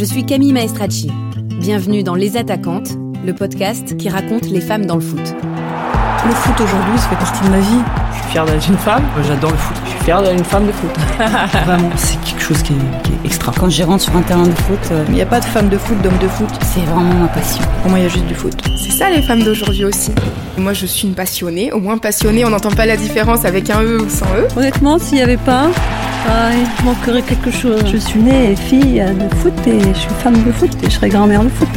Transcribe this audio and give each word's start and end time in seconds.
Je 0.00 0.06
suis 0.06 0.24
Camille 0.24 0.54
Maestracci. 0.54 1.10
Bienvenue 1.58 2.02
dans 2.02 2.14
Les 2.14 2.38
Attaquantes, 2.38 2.88
le 3.22 3.34
podcast 3.34 3.98
qui 3.98 4.08
raconte 4.08 4.46
les 4.46 4.62
femmes 4.62 4.86
dans 4.86 4.94
le 4.94 5.02
foot. 5.02 5.20
Le 5.20 6.32
foot 6.32 6.54
aujourd'hui, 6.58 6.96
ça 6.96 7.08
fait 7.10 7.16
partie 7.16 7.44
de 7.44 7.50
ma 7.50 7.58
vie. 7.58 7.84
Je 8.10 8.16
suis 8.16 8.30
fière 8.30 8.46
d'être 8.46 8.66
une 8.66 8.78
femme. 8.78 9.04
J'adore 9.28 9.50
le 9.50 9.58
foot. 9.58 9.76
Je 9.84 9.90
suis 9.90 9.98
fière 9.98 10.22
d'être 10.22 10.38
une 10.38 10.44
femme 10.44 10.66
de 10.66 10.72
foot. 10.72 10.90
Vraiment, 11.66 11.90
c'est 11.96 12.18
quelque 12.22 12.40
chose 12.40 12.62
qui 12.62 12.72
est, 12.72 13.02
qui 13.02 13.12
est, 13.12 13.26
extra. 13.26 13.52
Quand 13.54 13.68
je 13.68 13.82
rentre 13.82 14.02
sur 14.04 14.16
un 14.16 14.22
terrain 14.22 14.46
de 14.46 14.54
foot, 14.54 14.78
euh, 14.90 15.04
il 15.08 15.16
n'y 15.16 15.20
a 15.20 15.26
pas 15.26 15.40
de 15.40 15.44
femme 15.44 15.68
de 15.68 15.76
foot, 15.76 16.00
d'homme 16.00 16.16
de 16.16 16.28
foot. 16.28 16.48
C'est 16.62 16.80
vraiment 16.80 17.12
ma 17.12 17.28
passion. 17.28 17.62
Pour 17.82 17.90
moi, 17.90 17.98
il 17.98 18.04
y 18.04 18.06
a 18.06 18.08
juste 18.08 18.24
du 18.24 18.34
foot. 18.34 18.54
C'est 18.78 18.92
ça 18.92 19.10
les 19.10 19.20
femmes 19.20 19.42
d'aujourd'hui 19.42 19.84
aussi. 19.84 20.12
Moi, 20.56 20.72
je 20.72 20.86
suis 20.86 21.08
une 21.08 21.14
passionnée. 21.14 21.72
Au 21.72 21.78
moins 21.78 21.98
passionnée, 21.98 22.46
on 22.46 22.50
n'entend 22.50 22.70
pas 22.70 22.86
la 22.86 22.96
différence 22.96 23.44
avec 23.44 23.68
un 23.68 23.82
E 23.82 24.00
ou 24.00 24.08
sans 24.08 24.24
E. 24.24 24.48
Honnêtement, 24.56 24.98
s'il 24.98 25.16
n'y 25.16 25.22
avait 25.24 25.36
pas, 25.36 25.68
il 26.28 26.84
manquerait 26.84 27.22
quelque 27.22 27.50
chose. 27.50 27.82
Je 27.86 27.96
suis 27.96 28.20
née 28.20 28.56
fille 28.56 29.00
de 29.00 29.34
foot 29.36 29.54
et 29.66 29.80
je 29.80 29.98
suis 29.98 30.10
femme 30.22 30.42
de 30.44 30.52
foot 30.52 30.70
et 30.82 30.86
je 30.86 30.94
serai 30.94 31.08
grand-mère 31.08 31.44
de 31.44 31.48
foot. 31.48 31.68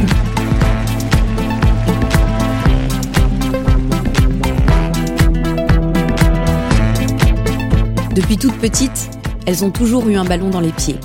Depuis 8.14 8.36
toute 8.36 8.56
petite, 8.58 9.10
elles 9.46 9.64
ont 9.64 9.70
toujours 9.70 10.08
eu 10.08 10.16
un 10.16 10.24
ballon 10.24 10.50
dans 10.50 10.60
les 10.60 10.72
pieds. 10.72 10.98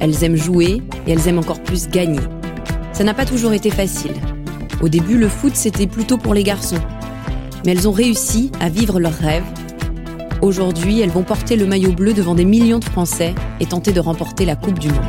Elles 0.00 0.24
aiment 0.24 0.36
jouer 0.36 0.82
et 1.06 1.12
elles 1.12 1.28
aiment 1.28 1.38
encore 1.38 1.62
plus 1.62 1.88
gagner. 1.88 2.20
Ça 2.92 3.04
n'a 3.04 3.14
pas 3.14 3.24
toujours 3.24 3.52
été 3.52 3.70
facile. 3.70 4.12
Au 4.82 4.88
début, 4.88 5.16
le 5.16 5.28
foot, 5.28 5.52
c'était 5.54 5.86
plutôt 5.86 6.16
pour 6.16 6.34
les 6.34 6.42
garçons. 6.42 6.80
Mais 7.64 7.72
elles 7.72 7.88
ont 7.88 7.92
réussi 7.92 8.50
à 8.60 8.68
vivre 8.68 8.98
leurs 8.98 9.16
rêves. 9.16 9.44
Aujourd'hui, 10.42 11.00
elles 11.00 11.10
vont 11.10 11.22
porter 11.22 11.54
le 11.54 11.66
maillot 11.66 11.92
bleu 11.92 12.14
devant 12.14 12.34
des 12.34 12.46
millions 12.46 12.78
de 12.78 12.84
Français 12.84 13.34
et 13.60 13.66
tenter 13.66 13.92
de 13.92 14.00
remporter 14.00 14.46
la 14.46 14.56
Coupe 14.56 14.78
du 14.78 14.88
Monde. 14.88 15.04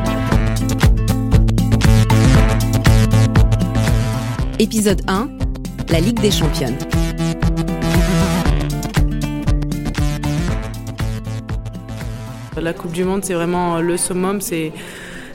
Épisode 4.59 5.01
1, 5.07 5.29
la 5.89 6.01
Ligue 6.01 6.19
des 6.19 6.31
Championnes. 6.31 6.77
La 12.61 12.73
Coupe 12.73 12.91
du 12.91 13.05
Monde, 13.05 13.23
c'est 13.23 13.33
vraiment 13.33 13.79
le 13.79 13.95
summum. 13.95 14.41
C'est 14.41 14.73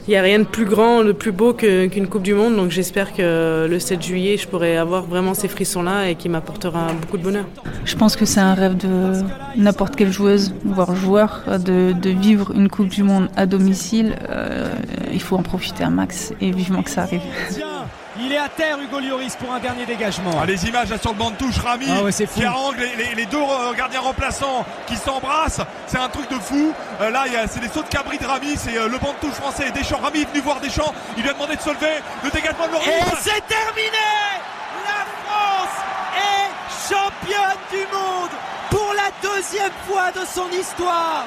il 0.07 0.11
n'y 0.11 0.17
a 0.17 0.21
rien 0.21 0.39
de 0.39 0.45
plus 0.45 0.65
grand, 0.65 1.03
de 1.03 1.11
plus 1.11 1.33
beau 1.33 1.53
qu'une 1.53 2.07
Coupe 2.07 2.23
du 2.23 2.33
Monde. 2.33 2.55
Donc 2.55 2.71
j'espère 2.71 3.13
que 3.13 3.67
le 3.69 3.79
7 3.79 4.01
juillet, 4.01 4.37
je 4.37 4.47
pourrai 4.47 4.77
avoir 4.77 5.03
vraiment 5.03 5.33
ces 5.33 5.49
frissons-là 5.49 6.09
et 6.09 6.15
qui 6.15 6.29
m'apportera 6.29 6.93
beaucoup 6.93 7.17
de 7.17 7.23
bonheur. 7.23 7.45
Je 7.83 7.95
pense 7.95 8.15
que 8.15 8.25
c'est 8.25 8.39
un 8.39 8.53
rêve 8.53 8.77
de 8.77 9.23
n'importe 9.57 9.95
quelle 9.95 10.11
joueuse, 10.11 10.53
voire 10.63 10.95
joueur, 10.95 11.43
de, 11.47 11.91
de, 11.91 12.09
vivre 12.09 12.51
une 12.55 12.69
Coupe 12.69 12.87
du 12.87 13.03
Monde 13.03 13.29
à 13.35 13.45
domicile. 13.45 14.15
Euh, 14.29 14.73
il 15.11 15.21
faut 15.21 15.35
en 15.35 15.43
profiter 15.43 15.83
un 15.83 15.89
max 15.89 16.33
et 16.39 16.51
vivement 16.51 16.83
que 16.83 16.89
ça 16.89 17.01
arrive. 17.01 17.21
Il 18.19 18.33
est 18.33 18.37
à 18.37 18.49
terre, 18.49 18.79
Hugo 18.79 18.99
Lloris, 18.99 19.35
pour 19.35 19.53
un 19.53 19.59
dernier 19.59 19.85
dégagement. 19.85 20.31
Ah, 20.41 20.45
les 20.45 20.65
images 20.67 20.89
là, 20.89 20.97
sur 20.97 21.11
le 21.11 21.17
banc 21.17 21.31
de 21.31 21.35
touche, 21.35 21.59
Rami 21.59 21.85
ah 21.89 22.03
ouais, 22.03 22.11
qui 22.11 22.43
harangue 22.43 22.77
les, 22.79 22.95
les, 22.95 23.15
les, 23.15 23.25
deux 23.25 23.43
gardiens 23.77 23.99
remplaçants 23.99 24.65
qui 24.87 24.95
s'embrassent. 24.95 25.61
C'est 25.85 25.99
un 25.99 26.09
truc 26.09 26.29
de 26.29 26.39
fou. 26.39 26.73
Euh, 27.01 27.11
là, 27.11 27.25
c'est 27.47 27.59
des 27.59 27.69
sauts 27.69 27.83
de 27.83 27.87
cabri 27.87 28.17
de 28.17 28.25
Rami. 28.25 28.55
C'est 28.57 28.77
euh, 28.77 28.87
le 28.87 28.97
banc 28.97 29.13
de 29.13 29.27
touche 29.27 29.35
français. 29.35 29.71
Deschamps, 29.71 29.99
Rami 30.01 30.21
est 30.21 30.29
venu 30.29 30.41
voir 30.41 30.59
Deschamps. 30.59 30.93
Il 31.15 31.23
lui 31.23 31.29
a 31.29 31.33
demandé 31.33 31.55
de 31.55 31.61
se 31.61 31.69
lever. 31.69 32.01
Le 32.23 32.29
dégagement 32.31 32.67
de 32.67 32.71
Lloris. 32.73 32.87
Et 32.87 33.15
c'est 33.21 33.47
terminé 33.47 34.07
La 34.85 35.05
France 35.23 35.77
est 36.17 36.93
championne 36.93 37.59
du 37.71 37.95
monde 37.95 38.31
pour 38.71 38.93
la 38.93 39.29
deuxième 39.29 39.71
fois 39.87 40.11
de 40.11 40.25
son 40.25 40.49
histoire. 40.49 41.25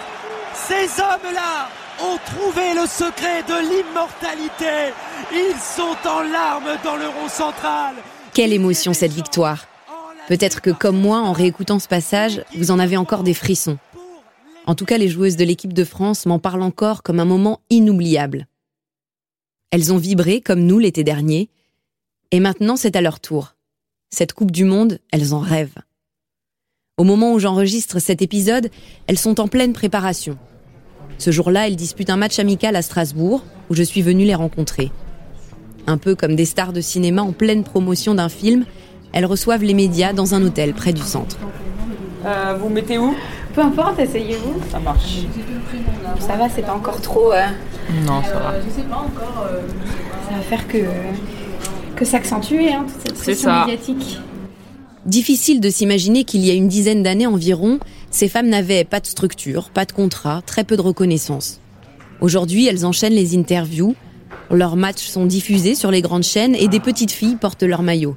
Ces 0.55 1.01
hommes-là 1.01 1.69
ont 2.03 2.19
trouvé 2.27 2.75
le 2.75 2.87
secret 2.87 3.43
de 3.47 3.55
l'immortalité. 3.55 4.93
Ils 5.33 5.59
sont 5.59 6.09
en 6.09 6.23
larmes 6.23 6.79
dans 6.83 6.97
l'euro 6.97 7.29
central. 7.29 7.95
Quelle 8.33 8.53
émotion 8.53 8.93
cette 8.95 9.13
victoire. 9.13 9.67
Peut-être 10.29 10.61
que 10.61 10.71
comme 10.71 11.01
moi, 11.01 11.19
en 11.19 11.33
réécoutant 11.33 11.79
ce 11.79 11.89
passage, 11.89 12.45
vous 12.57 12.71
en 12.71 12.79
avez 12.79 12.97
encore 12.97 13.23
des 13.23 13.35
frissons. 13.35 13.79
En 14.67 14.75
tout 14.75 14.85
cas, 14.85 14.99
les 14.99 15.09
joueuses 15.09 15.37
de 15.37 15.45
l'équipe 15.45 15.73
de 15.73 15.85
France 15.85 16.27
m'en 16.27 16.39
parlent 16.39 16.63
encore 16.63 17.03
comme 17.03 17.21
un 17.21 17.25
moment 17.25 17.61
inoubliable. 17.71 18.47
Elles 19.71 19.93
ont 19.93 19.99
vibré 19.99 20.41
comme 20.41 20.61
nous 20.61 20.79
l'été 20.79 21.05
dernier, 21.05 21.49
et 22.31 22.41
maintenant 22.41 22.77
c'est 22.77 22.97
à 22.97 23.01
leur 23.01 23.21
tour. 23.21 23.57
Cette 24.11 24.33
Coupe 24.33 24.51
du 24.51 24.65
Monde, 24.65 25.01
elles 25.13 25.35
en 25.35 25.41
rêvent. 25.41 25.79
Au 26.97 27.05
moment 27.05 27.33
où 27.33 27.39
j'enregistre 27.39 27.99
cet 27.99 28.23
épisode, 28.23 28.71
elles 29.07 29.19
sont 29.19 29.41
en 29.41 29.49
pleine 29.49 29.73
préparation. 29.73 30.39
Ce 31.19 31.31
jour-là, 31.31 31.67
elles 31.67 31.77
disputent 31.77 32.11
un 32.11 32.17
match 32.17 32.39
amical 32.39 32.77
à 32.77 32.83
Strasbourg, 32.83 33.45
où 33.69 33.75
je 33.75 33.83
suis 33.83 34.03
venue 34.03 34.25
les 34.25 34.35
rencontrer. 34.35 34.91
Un 35.91 35.99
peu 35.99 36.15
comme 36.15 36.37
des 36.37 36.45
stars 36.45 36.73
de 36.73 36.81
cinéma 36.81 37.21
en 37.23 37.33
pleine 37.33 37.65
promotion 37.65 38.15
d'un 38.15 38.29
film, 38.29 38.65
elles 39.13 39.27
reçoivent 39.27 39.65
les 39.65 39.75
médias 39.75 40.13
dans 40.13 40.37
un 40.37 40.45
hôtel 40.45 40.73
près 40.73 40.93
du 40.93 41.03
centre. 41.03 41.37
Euh, 42.25 42.57
vous 42.61 42.69
mettez 42.69 42.97
où? 42.97 43.13
Peu 43.57 43.61
importe, 43.61 43.99
essayez-vous. 43.99 44.55
Ça 44.71 44.79
marche. 44.79 45.23
Ça 46.21 46.37
va, 46.37 46.49
c'est 46.49 46.63
pas 46.63 46.75
encore 46.75 47.01
trop. 47.01 47.33
Euh... 47.33 47.45
Non, 48.07 48.23
ça 48.23 48.39
va. 48.39 48.55
Je 48.65 48.71
sais 48.71 48.87
pas 48.87 48.99
encore. 48.99 49.45
Euh... 49.51 49.63
Ça 50.29 50.37
va 50.37 50.43
faire 50.43 50.69
que, 50.69 50.79
que 51.97 52.05
s'accentuer, 52.05 52.73
hein, 52.73 52.87
toute 52.87 53.03
cette 53.03 53.19
pression 53.19 53.61
médiatique. 53.63 54.21
Difficile 55.07 55.61
de 55.61 55.71
s'imaginer 55.71 56.23
qu'il 56.23 56.47
y 56.47 56.53
a 56.53 56.55
une 56.55 56.69
dizaine 56.69 57.03
d'années 57.03 57.27
environ, 57.27 57.81
ces 58.13 58.29
femmes 58.29 58.49
n'avaient 58.49 58.85
pas 58.85 59.01
de 59.01 59.07
structure, 59.07 59.71
pas 59.71 59.87
de 59.87 59.91
contrat, 59.93 60.41
très 60.47 60.63
peu 60.63 60.77
de 60.77 60.83
reconnaissance. 60.83 61.59
Aujourd'hui, 62.21 62.69
elles 62.69 62.87
enchaînent 62.87 63.15
les 63.15 63.37
interviews, 63.37 63.97
leurs 64.51 64.77
matchs 64.77 65.07
sont 65.07 65.27
diffusés 65.27 65.75
sur 65.75 65.91
les 65.91 66.03
grandes 66.03 66.25
chaînes 66.25 66.55
et 66.55 66.69
des 66.69 66.81
petites 66.81 67.13
filles 67.13 67.37
portent 67.37 67.63
leur 67.63 67.83
maillot. 67.83 68.17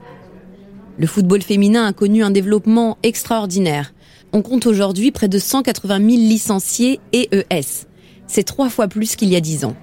Le 0.98 1.08
football 1.08 1.42
féminin 1.42 1.86
a 1.86 1.94
connu 1.94 2.24
un 2.24 2.32
développement 2.32 2.98
extraordinaire. 3.04 3.94
On 4.32 4.42
compte 4.42 4.66
aujourd'hui 4.66 5.12
près 5.12 5.28
de 5.28 5.38
180 5.38 5.98
000 5.98 6.08
licenciés 6.10 7.00
EES. 7.14 7.88
C'est 8.28 8.44
trois 8.44 8.70
fois 8.70 8.88
plus 8.88 9.16
qu'il 9.16 9.30
y 9.30 9.36
a 9.36 9.42
dix 9.42 9.66
ans. 9.66 9.76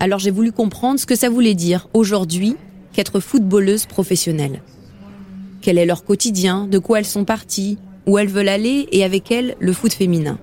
Alors 0.00 0.18
j'ai 0.18 0.30
voulu 0.30 0.52
comprendre 0.52 0.98
ce 0.98 1.06
que 1.06 1.16
ça 1.16 1.28
voulait 1.28 1.54
dire 1.54 1.88
aujourd'hui 1.94 2.56
qu'être 2.92 3.20
footballeuse 3.20 3.86
professionnelle. 3.86 4.62
Quel 5.60 5.78
est 5.78 5.86
leur 5.86 6.04
quotidien, 6.04 6.66
de 6.66 6.78
quoi 6.78 6.98
elles 6.98 7.06
sont 7.06 7.24
parties, 7.24 7.78
où 8.06 8.18
elles 8.18 8.28
veulent 8.28 8.48
aller 8.48 8.88
et 8.92 9.04
avec 9.04 9.30
elles 9.30 9.56
le 9.60 9.72
foot 9.72 9.92
féminin. 9.92 10.38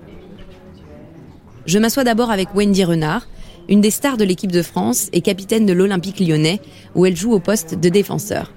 Je 1.64 1.78
m'assois 1.78 2.04
d'abord 2.04 2.30
avec 2.30 2.54
Wendy 2.54 2.84
Renard, 2.84 3.26
une 3.68 3.80
des 3.80 3.90
stars 3.90 4.16
de 4.16 4.24
l'équipe 4.24 4.52
de 4.52 4.62
France 4.62 5.08
et 5.12 5.20
capitaine 5.20 5.66
de 5.66 5.72
l'Olympique 5.72 6.20
lyonnais, 6.20 6.60
où 6.94 7.06
elle 7.06 7.16
joue 7.16 7.32
au 7.32 7.38
poste 7.38 7.78
de 7.78 7.88
défenseur. 7.88 8.50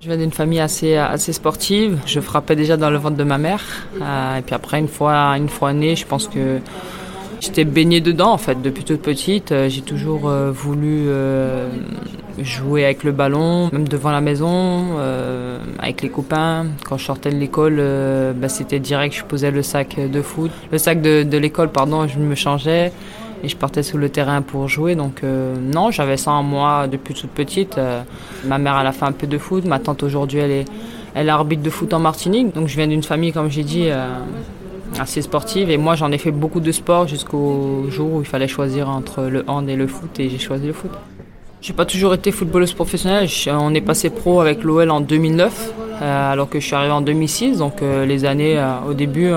Je 0.00 0.08
viens 0.08 0.16
d'une 0.16 0.32
famille 0.32 0.60
assez, 0.60 0.96
assez 0.96 1.32
sportive. 1.32 1.98
Je 2.06 2.20
frappais 2.20 2.56
déjà 2.56 2.76
dans 2.76 2.90
le 2.90 2.96
ventre 2.96 3.16
de 3.16 3.24
ma 3.24 3.36
mère. 3.36 3.62
Euh, 4.00 4.38
et 4.38 4.42
puis 4.42 4.54
après, 4.54 4.78
une 4.78 4.88
fois, 4.88 5.36
une 5.36 5.50
fois 5.50 5.74
née, 5.74 5.94
je 5.94 6.06
pense 6.06 6.26
que 6.26 6.58
j'étais 7.40 7.64
baignée 7.64 8.00
dedans 8.00 8.32
en 8.32 8.38
fait. 8.38 8.62
Depuis 8.62 8.84
toute 8.84 9.02
petite, 9.02 9.52
j'ai 9.68 9.82
toujours 9.82 10.28
euh, 10.28 10.50
voulu 10.50 11.04
euh, 11.08 11.68
jouer 12.38 12.84
avec 12.84 13.04
le 13.04 13.12
ballon, 13.12 13.68
même 13.72 13.88
devant 13.88 14.10
la 14.10 14.20
maison, 14.22 14.96
euh, 14.98 15.58
avec 15.78 16.00
les 16.02 16.08
copains. 16.08 16.66
Quand 16.84 16.96
je 16.96 17.04
sortais 17.04 17.30
de 17.30 17.36
l'école, 17.36 17.76
euh, 17.78 18.32
bah, 18.32 18.48
c'était 18.48 18.80
direct, 18.80 19.14
je 19.14 19.24
posais 19.24 19.50
le 19.50 19.62
sac 19.62 19.98
de 19.98 20.22
foot, 20.22 20.50
le 20.72 20.78
sac 20.78 21.02
de 21.02 21.36
l'école, 21.36 21.70
pardon, 21.70 22.06
je 22.06 22.18
me 22.18 22.34
changeais 22.34 22.92
et 23.42 23.48
je 23.48 23.56
partais 23.56 23.82
sur 23.82 23.98
le 23.98 24.08
terrain 24.08 24.42
pour 24.42 24.68
jouer. 24.68 24.94
Donc 24.94 25.22
euh, 25.22 25.54
non, 25.60 25.90
j'avais 25.90 26.16
ça 26.16 26.32
en 26.32 26.42
moi 26.42 26.86
depuis 26.86 27.14
toute 27.14 27.30
petite. 27.30 27.78
Euh, 27.78 28.02
ma 28.44 28.58
mère, 28.58 28.78
elle 28.80 28.86
a 28.86 28.92
fait 28.92 29.04
un 29.04 29.12
peu 29.12 29.26
de 29.26 29.38
foot. 29.38 29.64
Ma 29.64 29.78
tante 29.78 30.02
aujourd'hui, 30.02 30.38
elle 30.38 30.50
est, 30.50 30.64
elle 31.14 31.28
arbitre 31.28 31.62
de 31.62 31.70
foot 31.70 31.92
en 31.94 31.98
Martinique. 31.98 32.54
Donc 32.54 32.68
je 32.68 32.76
viens 32.76 32.86
d'une 32.86 33.02
famille, 33.02 33.32
comme 33.32 33.50
j'ai 33.50 33.64
dit, 33.64 33.86
euh, 33.88 34.08
assez 34.98 35.22
sportive. 35.22 35.70
Et 35.70 35.78
moi, 35.78 35.94
j'en 35.94 36.12
ai 36.12 36.18
fait 36.18 36.30
beaucoup 36.30 36.60
de 36.60 36.72
sport 36.72 37.08
jusqu'au 37.08 37.86
jour 37.90 38.14
où 38.14 38.20
il 38.20 38.26
fallait 38.26 38.48
choisir 38.48 38.88
entre 38.88 39.22
le 39.22 39.44
hand 39.46 39.68
et 39.68 39.76
le 39.76 39.86
foot. 39.86 40.20
Et 40.20 40.28
j'ai 40.28 40.38
choisi 40.38 40.66
le 40.66 40.72
foot. 40.72 40.90
J'ai 41.62 41.74
pas 41.74 41.84
toujours 41.84 42.14
été 42.14 42.32
footballeuse 42.32 42.72
professionnelle. 42.72 43.28
On 43.48 43.74
est 43.74 43.82
passé 43.82 44.08
pro 44.08 44.40
avec 44.40 44.64
l'OL 44.64 44.90
en 44.90 45.00
2009, 45.00 45.72
euh, 46.00 46.32
alors 46.32 46.48
que 46.48 46.58
je 46.58 46.64
suis 46.64 46.74
arrivé 46.74 46.92
en 46.92 47.02
2006. 47.02 47.58
Donc 47.58 47.82
les 47.82 48.24
années 48.24 48.62
au 48.88 48.94
début, 48.94 49.30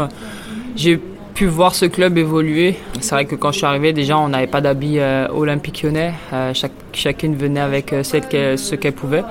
j'ai 0.77 1.01
pu 1.33 1.45
voir 1.45 1.75
ce 1.75 1.85
club 1.85 2.17
évoluer. 2.17 2.75
C'est 2.99 3.15
vrai 3.15 3.25
que 3.25 3.35
quand 3.35 3.51
je 3.51 3.57
suis 3.57 3.65
arrivé, 3.65 3.93
déjà, 3.93 4.17
on 4.17 4.29
n'avait 4.29 4.47
pas 4.47 4.61
d'habits 4.61 4.99
olympiques 5.29 5.83
lyonnais. 5.83 6.13
Chaque, 6.53 6.71
chacune 6.93 7.35
venait 7.35 7.59
avec 7.59 7.93
celle 8.03 8.27
qu 8.27 8.57
ce 8.57 8.75
qu'elle 8.75 8.93
pouvait. 8.93 9.23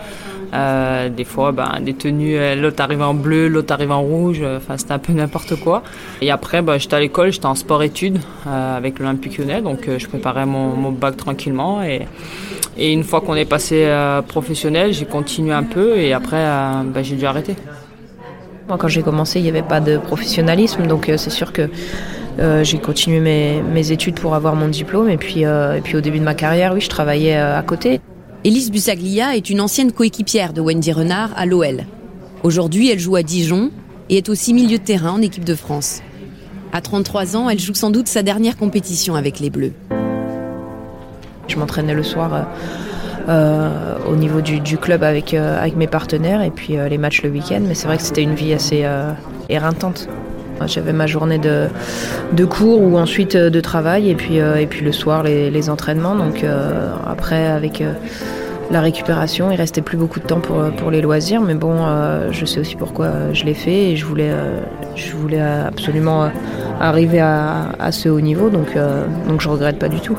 Euh, 0.54 1.08
des 1.08 1.24
fois, 1.24 1.52
ben, 1.52 1.80
des 1.80 1.94
tenues, 1.94 2.36
l'autre 2.56 2.82
arrivait 2.82 3.04
en 3.04 3.14
bleu, 3.14 3.48
l'autre 3.48 3.72
arrivait 3.72 3.94
en 3.94 4.02
rouge, 4.02 4.42
enfin 4.42 4.76
c'était 4.76 4.92
un 4.92 4.98
peu 4.98 5.12
n'importe 5.14 5.56
quoi. 5.56 5.82
Et 6.20 6.30
après, 6.30 6.62
ben, 6.62 6.78
j'étais 6.78 6.94
à 6.94 7.00
l'école, 7.00 7.32
j'étais 7.32 7.46
en 7.46 7.54
sport-études 7.54 8.20
euh, 8.46 8.76
avec 8.76 8.98
l'Olympique 8.98 9.38
lyonnais, 9.38 9.62
donc 9.62 9.88
euh, 9.88 9.98
je 9.98 10.06
préparais 10.08 10.44
mon, 10.44 10.76
mon, 10.76 10.92
bac 10.92 11.16
tranquillement. 11.16 11.82
Et, 11.82 12.02
et 12.76 12.92
une 12.92 13.04
fois 13.04 13.20
qu'on 13.20 13.34
est 13.34 13.46
passé 13.46 13.86
professionnel, 14.28 14.92
j'ai 14.92 15.04
continué 15.04 15.52
un 15.52 15.62
peu 15.62 15.96
et 15.98 16.14
après, 16.14 16.42
ben, 16.84 17.02
j'ai 17.02 17.16
dû 17.16 17.26
arrêter. 17.26 17.54
Moi, 18.68 18.78
quand 18.78 18.88
j'ai 18.88 19.02
commencé, 19.02 19.38
il 19.38 19.42
n'y 19.42 19.48
avait 19.48 19.62
pas 19.62 19.80
de 19.80 19.98
professionnalisme, 19.98 20.86
donc 20.86 21.10
c'est 21.16 21.30
sûr 21.30 21.52
que 21.52 21.68
j'ai 22.62 22.78
continué 22.78 23.20
mes, 23.20 23.60
mes, 23.62 23.92
études 23.92 24.14
pour 24.14 24.34
avoir 24.34 24.54
mon 24.54 24.68
diplôme 24.68 25.10
et 25.10 25.18
puis, 25.18 25.42
et 25.42 25.80
puis 25.84 25.96
au 25.96 26.00
début 26.00 26.18
de 26.18 26.24
ma 26.24 26.34
carrière, 26.34 26.72
oui, 26.72 26.80
je 26.80 26.88
travaillais 26.88 27.36
à 27.36 27.62
côté. 27.62 28.00
Élise 28.44 28.72
Busaglia 28.72 29.36
est 29.36 29.50
une 29.50 29.60
ancienne 29.60 29.92
coéquipière 29.92 30.52
de 30.52 30.60
Wendy 30.60 30.92
Renard 30.92 31.30
à 31.36 31.46
l'OL. 31.46 31.84
Aujourd'hui, 32.42 32.90
elle 32.90 32.98
joue 32.98 33.14
à 33.14 33.22
Dijon 33.22 33.70
et 34.08 34.16
est 34.16 34.28
aussi 34.28 34.52
milieu 34.52 34.78
de 34.78 34.82
terrain 34.82 35.12
en 35.12 35.22
équipe 35.22 35.44
de 35.44 35.54
France. 35.54 36.00
À 36.72 36.80
33 36.80 37.36
ans, 37.36 37.48
elle 37.48 37.60
joue 37.60 37.74
sans 37.74 37.90
doute 37.90 38.08
sa 38.08 38.24
dernière 38.24 38.56
compétition 38.56 39.14
avec 39.14 39.38
les 39.38 39.48
Bleus. 39.48 39.74
Je 41.46 41.56
m'entraînais 41.56 41.94
le 41.94 42.02
soir 42.02 42.48
euh, 43.28 43.32
euh, 43.32 43.96
au 44.10 44.16
niveau 44.16 44.40
du, 44.40 44.60
club 44.78 45.02
avec, 45.02 45.34
euh, 45.34 45.60
avec 45.60 45.76
mes 45.76 45.86
partenaires 45.86 46.42
et 46.42 46.50
puis 46.50 46.76
les 46.88 46.98
matchs 46.98 47.22
le 47.22 47.30
week-end, 47.30 47.60
mais 47.66 47.74
c'est 47.74 47.86
vrai 47.86 47.96
que 47.96 48.02
c'était 48.02 48.22
une 48.22 48.34
vie 48.34 48.52
assez 48.52 48.84
éreintante. 49.48 50.08
J'avais 50.66 50.92
ma 50.92 51.06
journée 51.06 51.38
de, 51.38 52.44
cours 52.44 52.82
ou 52.82 52.98
ensuite 52.98 53.36
de 53.36 53.60
travail 53.60 54.10
et 54.10 54.14
puis, 54.14 54.36
et 54.36 54.66
puis 54.66 54.84
le 54.84 54.92
soir 54.92 55.22
les, 55.22 55.70
entraînements. 55.70 56.14
Donc 56.14 56.44
après 57.06 57.46
avec 57.46 57.82
la 58.70 58.80
récupération, 58.80 59.50
il 59.50 59.56
restait 59.56 59.82
plus 59.82 59.96
beaucoup 59.96 60.20
de 60.20 60.26
temps 60.26 60.40
pour, 60.40 60.62
pour 60.76 60.90
les 60.90 61.00
loisirs, 61.00 61.40
mais 61.40 61.54
bon, 61.54 61.78
je 62.30 62.44
sais 62.44 62.60
aussi 62.60 62.76
pourquoi 62.76 63.32
je 63.32 63.44
l'ai 63.44 63.54
fait 63.54 63.90
et 63.90 63.96
je 63.96 64.04
voulais, 64.04 64.32
je 64.94 65.12
voulais 65.12 65.40
absolument 65.40 66.30
arriver 66.80 67.20
à, 67.20 67.70
à, 67.78 67.90
ce 67.92 68.08
haut 68.08 68.20
niveau, 68.20 68.50
donc, 68.50 68.76
donc 69.28 69.40
je 69.40 69.48
regrette 69.48 69.78
pas 69.78 69.88
du 69.88 70.00
tout. 70.00 70.18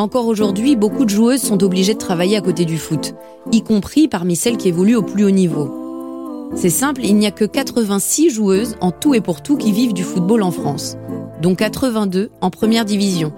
Encore 0.00 0.28
aujourd'hui, 0.28 0.76
beaucoup 0.76 1.04
de 1.04 1.10
joueuses 1.10 1.42
sont 1.42 1.64
obligées 1.64 1.94
de 1.94 1.98
travailler 1.98 2.36
à 2.36 2.40
côté 2.40 2.64
du 2.64 2.78
foot, 2.78 3.16
y 3.50 3.62
compris 3.62 4.06
parmi 4.06 4.36
celles 4.36 4.56
qui 4.56 4.68
évoluent 4.68 4.94
au 4.94 5.02
plus 5.02 5.24
haut 5.24 5.30
niveau. 5.30 6.48
C'est 6.54 6.70
simple, 6.70 7.00
il 7.02 7.16
n'y 7.16 7.26
a 7.26 7.32
que 7.32 7.44
86 7.44 8.30
joueuses 8.30 8.76
en 8.80 8.92
tout 8.92 9.14
et 9.14 9.20
pour 9.20 9.42
tout 9.42 9.56
qui 9.56 9.72
vivent 9.72 9.94
du 9.94 10.04
football 10.04 10.44
en 10.44 10.52
France, 10.52 10.96
dont 11.42 11.56
82 11.56 12.30
en 12.40 12.50
première 12.50 12.84
division. 12.84 13.32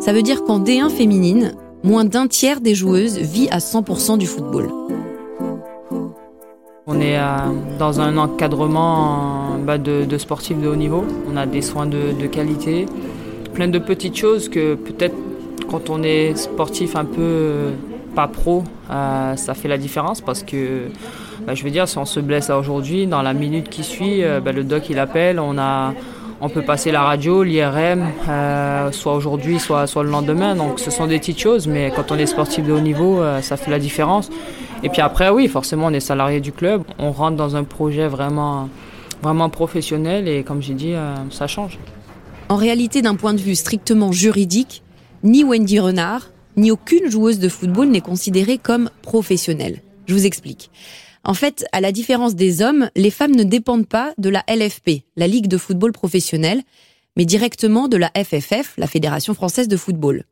Ça 0.00 0.14
veut 0.14 0.22
dire 0.22 0.42
qu'en 0.44 0.58
D1 0.58 0.88
féminine, 0.88 1.52
moins 1.84 2.06
d'un 2.06 2.28
tiers 2.28 2.62
des 2.62 2.74
joueuses 2.74 3.18
vit 3.18 3.50
à 3.50 3.58
100% 3.58 4.16
du 4.16 4.26
football. 4.26 4.70
On 6.86 6.98
est 6.98 7.18
euh, 7.18 7.36
dans 7.78 8.00
un 8.00 8.16
encadrement 8.16 9.58
bah, 9.66 9.76
de, 9.76 10.16
sportifs 10.16 10.58
de 10.58 10.66
haut 10.66 10.76
niveau. 10.76 11.04
On 11.30 11.36
a 11.36 11.44
des 11.44 11.60
soins 11.60 11.84
de, 11.84 12.18
de 12.18 12.26
qualité, 12.26 12.86
plein 13.52 13.68
de 13.68 13.78
petites 13.78 14.16
choses 14.16 14.48
que 14.48 14.76
peut-être 14.76 15.14
quand 15.68 15.90
on 15.90 16.02
est 16.02 16.36
sportif 16.36 16.96
un 16.96 17.04
peu 17.04 17.20
euh, 17.20 17.70
pas 18.14 18.28
pro, 18.28 18.64
euh, 18.90 19.36
ça 19.36 19.54
fait 19.54 19.68
la 19.68 19.78
différence 19.78 20.20
parce 20.20 20.42
que, 20.42 20.88
bah, 21.46 21.54
je 21.54 21.64
veux 21.64 21.70
dire, 21.70 21.88
si 21.88 21.98
on 21.98 22.04
se 22.04 22.20
blesse 22.20 22.50
aujourd'hui, 22.50 23.06
dans 23.06 23.22
la 23.22 23.34
minute 23.34 23.68
qui 23.68 23.82
suit, 23.82 24.22
euh, 24.22 24.40
bah, 24.40 24.52
le 24.52 24.64
doc 24.64 24.88
il 24.90 24.98
appelle, 24.98 25.38
on 25.40 25.58
a, 25.58 25.92
on 26.40 26.48
peut 26.48 26.62
passer 26.62 26.92
la 26.92 27.02
radio, 27.02 27.42
l'IRM, 27.42 28.06
soit 28.92 29.14
aujourd'hui, 29.14 29.58
soit, 29.58 29.86
soit 29.86 30.02
le 30.02 30.10
lendemain. 30.10 30.54
Donc 30.54 30.78
ce 30.78 30.90
sont 30.90 31.06
des 31.06 31.18
petites 31.18 31.40
choses, 31.40 31.66
mais 31.66 31.92
quand 31.94 32.12
on 32.12 32.16
est 32.16 32.26
sportif 32.26 32.64
de 32.64 32.72
haut 32.72 32.80
niveau, 32.80 33.22
ça 33.40 33.56
fait 33.56 33.70
la 33.70 33.78
différence. 33.78 34.30
Et 34.82 34.90
puis 34.90 35.00
après, 35.00 35.30
oui, 35.30 35.48
forcément, 35.48 35.86
on 35.86 35.92
est 35.92 36.00
salarié 36.00 36.40
du 36.40 36.52
club, 36.52 36.82
on 36.98 37.10
rentre 37.10 37.36
dans 37.36 37.56
un 37.56 37.64
projet 37.64 38.06
vraiment, 38.06 38.68
vraiment 39.22 39.48
professionnel 39.48 40.28
et 40.28 40.42
comme 40.42 40.60
j'ai 40.60 40.74
dit, 40.74 40.92
ça 41.30 41.46
change. 41.46 41.78
En 42.50 42.56
réalité, 42.56 43.00
d'un 43.00 43.14
point 43.14 43.32
de 43.32 43.40
vue 43.40 43.54
strictement 43.54 44.12
juridique, 44.12 44.82
ni 45.26 45.42
Wendy 45.42 45.80
Renard, 45.80 46.30
ni 46.56 46.70
aucune 46.70 47.10
joueuse 47.10 47.40
de 47.40 47.48
football 47.48 47.88
n'est 47.88 48.00
considérée 48.00 48.58
comme 48.58 48.90
professionnelle. 49.02 49.82
Je 50.06 50.14
vous 50.14 50.24
explique. 50.24 50.70
En 51.24 51.34
fait, 51.34 51.66
à 51.72 51.80
la 51.80 51.90
différence 51.90 52.36
des 52.36 52.62
hommes, 52.62 52.88
les 52.94 53.10
femmes 53.10 53.34
ne 53.34 53.42
dépendent 53.42 53.88
pas 53.88 54.14
de 54.18 54.28
la 54.28 54.44
LFP, 54.48 55.02
la 55.16 55.26
Ligue 55.26 55.48
de 55.48 55.58
football 55.58 55.90
professionnel, 55.90 56.62
mais 57.16 57.24
directement 57.24 57.88
de 57.88 57.96
la 57.96 58.12
FFF, 58.14 58.74
la 58.78 58.86
Fédération 58.86 59.34
française 59.34 59.66
de 59.66 59.76
football. 59.76 60.22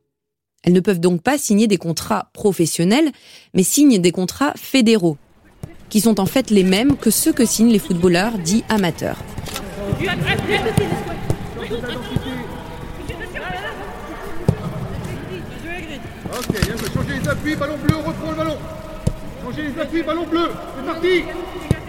Elles 0.63 0.73
ne 0.73 0.81
peuvent 0.81 1.01
donc 1.01 1.23
pas 1.23 1.39
signer 1.39 1.67
des 1.67 1.77
contrats 1.77 2.31
professionnels, 2.33 3.11
mais 3.53 3.65
signent 3.65 3.99
des 3.99 4.13
contrats 4.13 4.55
fédéraux, 4.57 5.19
qui 5.89 6.01
sont 6.01 6.21
en 6.21 6.27
fait 6.27 6.51
les 6.51 6.63
mêmes 6.63 6.97
que 6.97 7.11
ceux 7.11 7.33
que 7.33 7.45
signent 7.45 7.73
les 7.73 7.81
footballeurs 7.81 8.39
dits 8.39 8.63
amateurs. 8.69 9.19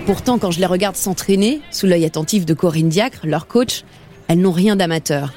Pourtant, 0.06 0.38
quand 0.38 0.52
je 0.52 0.60
les 0.60 0.68
regarde 0.68 0.96
s'entraîner, 0.96 1.62
sous 1.72 1.88
l'œil 1.88 2.06
attentif 2.06 2.46
de 2.46 2.54
Corinne 2.54 2.90
Diacre, 2.90 3.22
leur 3.24 3.48
coach, 3.48 3.84
elles 4.28 4.40
n'ont 4.40 4.52
rien 4.52 4.76
d'amateur. 4.76 5.34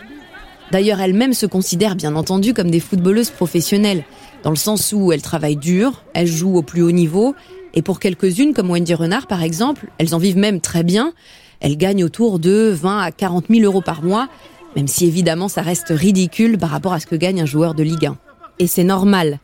D'ailleurs, 0.73 1.01
elles-mêmes 1.01 1.33
se 1.33 1.47
considèrent 1.47 1.97
bien 1.97 2.17
entendu 2.17 2.53
comme 2.53 2.71
des 2.71 2.81
footballeuses 2.81 3.31
professionnelles, 3.31 4.05
dans 4.43 4.51
le 4.51 4.57
sens 4.57 4.93
où 4.93 5.11
elles 5.11 5.23
travaillent 5.23 5.57
dur, 5.57 6.05
elles 6.13 6.27
jouent 6.27 6.57
au 6.57 6.63
plus 6.63 6.83
haut 6.83 6.93
niveau, 6.93 7.35
et 7.73 7.81
pour 7.81 8.01
quelques-unes, 8.01 8.53
comme 8.53 8.71
Wendy 8.71 8.95
Renard 8.95 9.27
par 9.27 9.43
exemple, 9.43 9.87
elles 9.97 10.15
en 10.15 10.19
vivent 10.19 10.37
même 10.37 10.61
très 10.61 10.83
bien. 10.83 11.15
Elles 11.61 11.79
gagnent 11.79 12.05
autour 12.05 12.39
de 12.39 12.71
20 12.75 13.01
à 13.01 13.11
40 13.11 13.47
000 13.49 13.63
euros 13.63 13.81
par 13.81 14.03
mois, 14.03 14.29
même 14.77 14.87
si 14.87 15.07
évidemment 15.07 15.49
ça 15.49 15.63
reste 15.63 15.89
ridicule 15.89 16.59
par 16.59 16.69
rapport 16.69 16.93
à 16.93 17.01
ce 17.01 17.07
que 17.07 17.17
gagne 17.17 17.41
un 17.41 17.47
joueur 17.47 17.75
de 17.75 17.83
Ligue 17.83 18.07
1. 18.07 18.19
Et 18.59 18.67
c'est 18.67 18.85
normal. 18.85 19.39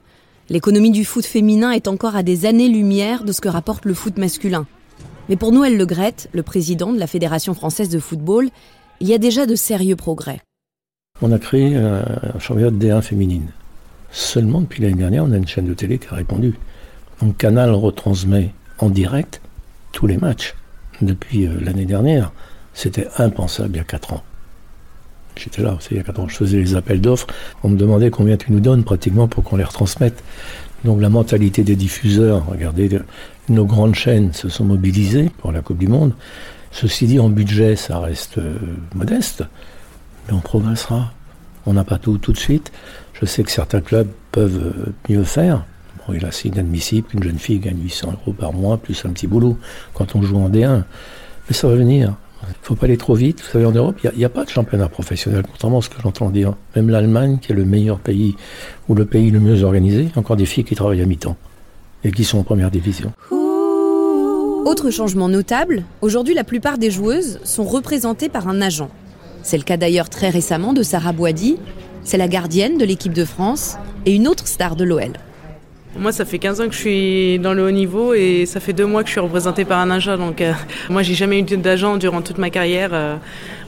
L'économie 0.49 0.90
du 0.90 1.05
foot 1.05 1.25
féminin 1.25 1.70
est 1.70 1.88
encore 1.88 2.16
à 2.16 2.22
des 2.22 2.46
années-lumière 2.46 3.25
de 3.25 3.32
ce 3.32 3.40
que 3.40 3.49
rapporte 3.49 3.84
le 3.84 3.94
foot 3.94 4.19
masculin. 4.19 4.66
Mais 5.28 5.37
pour 5.37 5.52
Noël 5.52 5.76
Le 5.76 5.87
Gret, 5.87 6.14
le 6.32 6.43
président 6.43 6.93
de 6.93 6.99
la 6.99 7.06
Fédération 7.06 7.55
française 7.55 7.88
de 7.88 7.99
football, 7.99 8.50
il 9.00 9.08
y 9.08 9.14
a 9.14 9.19
déjà 9.19 9.46
de 9.46 9.55
sérieux 9.55 9.96
progrès. 9.96 10.40
On 11.22 11.32
a 11.32 11.38
créé 11.38 11.76
un 11.76 12.38
championnat 12.38 12.70
de 12.70 12.84
D1 12.84 13.02
féminine. 13.02 13.49
Seulement 14.11 14.61
depuis 14.61 14.82
l'année 14.82 14.96
dernière, 14.96 15.25
on 15.25 15.32
a 15.32 15.37
une 15.37 15.46
chaîne 15.46 15.67
de 15.67 15.75
télé 15.75 15.99
qui 15.99 16.08
a 16.08 16.14
répondu. 16.14 16.55
Donc 17.22 17.37
Canal 17.37 17.70
retransmet 17.70 18.52
en 18.78 18.90
direct 18.90 19.40
tous 19.93 20.06
les 20.06 20.19
matchs. 20.19 20.55
Depuis 21.00 21.46
euh, 21.46 21.58
l'année 21.60 21.87
dernière, 21.87 22.32
c'était 22.75 23.08
impensable 23.19 23.75
il 23.75 23.76
y 23.78 23.81
a 23.81 23.84
4 23.84 24.12
ans. 24.12 24.22
J'étais 25.36 25.62
là, 25.62 25.76
4 25.90 26.20
ans, 26.20 26.28
je 26.28 26.36
faisais 26.36 26.58
les 26.58 26.76
appels 26.76 27.00
d'offres. 27.00 27.26
On 27.62 27.69
me 27.69 27.76
demandait 27.76 28.10
combien 28.10 28.36
tu 28.36 28.52
nous 28.52 28.60
donnes 28.60 28.84
pratiquement 28.84 29.28
pour 29.28 29.44
qu'on 29.44 29.56
les 29.56 29.64
retransmette. 29.64 30.22
Donc 30.84 31.00
la 31.00 31.08
mentalité 31.08 31.62
des 31.62 31.76
diffuseurs, 31.76 32.46
regardez, 32.46 33.00
nos 33.48 33.64
grandes 33.64 33.94
chaînes 33.94 34.32
se 34.32 34.48
sont 34.48 34.64
mobilisées 34.64 35.31
pour 35.38 35.50
la 35.50 35.62
Coupe 35.62 35.78
du 35.78 35.88
Monde. 35.88 36.12
Ceci 36.70 37.06
dit, 37.06 37.20
en 37.20 37.28
budget, 37.28 37.76
ça 37.76 38.00
reste 38.00 38.38
euh, 38.38 38.56
modeste, 38.94 39.44
mais 40.26 40.34
on 40.34 40.40
progressera. 40.40 41.12
On 41.66 41.72
n'a 41.72 41.84
pas 41.84 41.98
tout 41.98 42.19
tout 42.19 42.32
de 42.32 42.38
suite. 42.38 42.72
Je 43.14 43.26
sais 43.26 43.42
que 43.44 43.50
certains 43.50 43.81
clubs 43.81 44.08
peuvent 44.32 44.74
euh, 44.76 44.93
mieux 45.08 45.24
faire. 45.24 45.64
Bon, 46.06 46.14
il 46.14 46.24
est 46.24 46.44
inadmissible 46.44 47.06
qu'une 47.08 47.22
jeune 47.22 47.38
fille 47.38 47.60
gagne 47.60 47.81
800 47.81 48.12
euros 48.12 48.32
par 48.32 48.53
mois, 48.53 48.76
plus 48.76 49.05
un 49.06 49.10
petit 49.10 49.26
boulot, 49.26 49.56
quand 49.94 50.17
on 50.17 50.22
joue 50.22 50.36
en 50.36 50.50
D1. 50.50 50.82
Mais 51.48 51.55
ça 51.55 51.69
va 51.69 51.76
venir. 51.76 52.14
Il 52.48 52.51
ne 52.51 52.67
faut 52.67 52.74
pas 52.74 52.86
aller 52.86 52.96
trop 52.96 53.15
vite. 53.15 53.41
Vous 53.41 53.51
savez, 53.51 53.65
en 53.65 53.72
Europe, 53.72 53.98
il 54.03 54.19
n'y 54.19 54.24
a, 54.24 54.29
pas 54.29 54.44
de 54.44 54.51
championnat 54.51 54.89
professionnel, 54.89 55.43
contrairement 55.51 55.79
à 55.79 55.82
ce 55.82 55.89
que 55.89 56.01
j'entends 56.03 56.31
dire. 56.31 56.55
Même 56.77 56.89
l'Allemagne, 56.89 57.39
qui 57.41 57.53
est 57.53 57.55
le 57.55 57.65
meilleur 57.65 57.98
pays, 57.98 58.34
ou 58.89 58.94
le 58.94 59.05
pays 59.05 59.31
le 59.31 59.41
mieux 59.41 59.63
organisé, 59.63 60.08
a 60.15 60.19
encore 60.19 60.36
des 60.36 60.46
filles 60.46 60.65
qui 60.65 60.74
travaillent 60.74 61.03
à 61.03 61.06
mi-temps 61.06 61.36
et 62.05 62.13
qui 62.13 62.24
sont 62.24 62.39
en 62.39 62.43
première 62.43 62.70
division. 62.70 63.13
Autre 64.67 64.91
changement 64.91 65.29
notable, 65.29 65.84
aujourd'hui 66.01 66.34
la 66.34 66.44
plupart 66.44 66.79
des 66.79 66.91
joueuses 66.91 67.39
sont 67.44 67.65
représentées 67.65 68.29
par 68.29 68.48
un 68.48 68.60
agent. 68.60 68.91
C'est 69.43 69.58
le 69.58 69.63
cas 69.63 69.77
d'ailleurs 69.77 70.08
très 70.08 70.31
récemment 70.31 70.72
de 70.72 70.82
Sarah 70.82 71.13
Boidi, 71.13 71.58
c'est 72.03 72.17
la 72.17 72.29
gardienne 72.29 72.79
de 72.79 72.84
l'équipe 72.84 73.13
de 73.13 73.24
France 73.24 73.77
et 74.06 74.15
une 74.15 74.27
autre 74.27 74.46
star 74.46 74.77
de 74.77 74.84
l'OL. 74.84 75.13
Moi, 75.96 76.10
ça 76.10 76.24
fait 76.24 76.41
15 76.41 76.60
ans 76.60 76.67
que 76.67 76.74
je 76.74 76.79
suis 76.79 77.39
dans 77.39 77.55
le 77.55 77.65
haut 77.65 77.70
niveau 77.70 78.15
et 78.15 78.46
ça 78.46 78.58
fait 78.58 78.72
deux 78.72 78.84
mois 78.84 79.03
que 79.03 79.08
je 79.08 79.13
suis 79.13 79.20
représentée 79.20 79.65
par 79.65 79.79
un 79.79 79.91
agent. 79.91 80.19
Donc, 80.19 80.41
euh, 80.41 80.53
moi, 80.91 81.03
j'ai 81.03 81.15
jamais 81.15 81.39
eu 81.39 81.43
d'agent 81.43 81.96
durant 81.96 82.20
toute 82.20 82.39
ma 82.39 82.51
carrière. 82.51 82.91
Euh, 82.93 83.17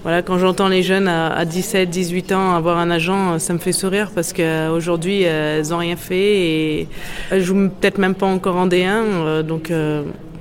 voilà, 0.02 0.22
quand 0.22 0.36
j'entends 0.38 0.68
les 0.68 0.82
jeunes 0.82 1.08
à, 1.08 1.44
17, 1.44 1.88
18 1.88 2.32
ans 2.32 2.54
avoir 2.54 2.78
un 2.78 2.90
agent, 2.90 3.38
ça 3.38 3.52
me 3.52 3.58
fait 3.58 3.72
sourire 3.72 4.10
parce 4.14 4.32
qu'aujourd'hui, 4.32 5.22
elles 5.22 5.68
n'ont 5.68 5.78
rien 5.78 5.96
fait 5.96 6.38
et 6.38 6.88
elles 7.30 7.42
jouent 7.42 7.70
peut-être 7.80 7.98
même 7.98 8.14
pas 8.14 8.26
encore 8.26 8.56
en 8.56 8.66
D1. 8.66 8.86
Euh, 8.86 9.42
donc, 9.42 9.72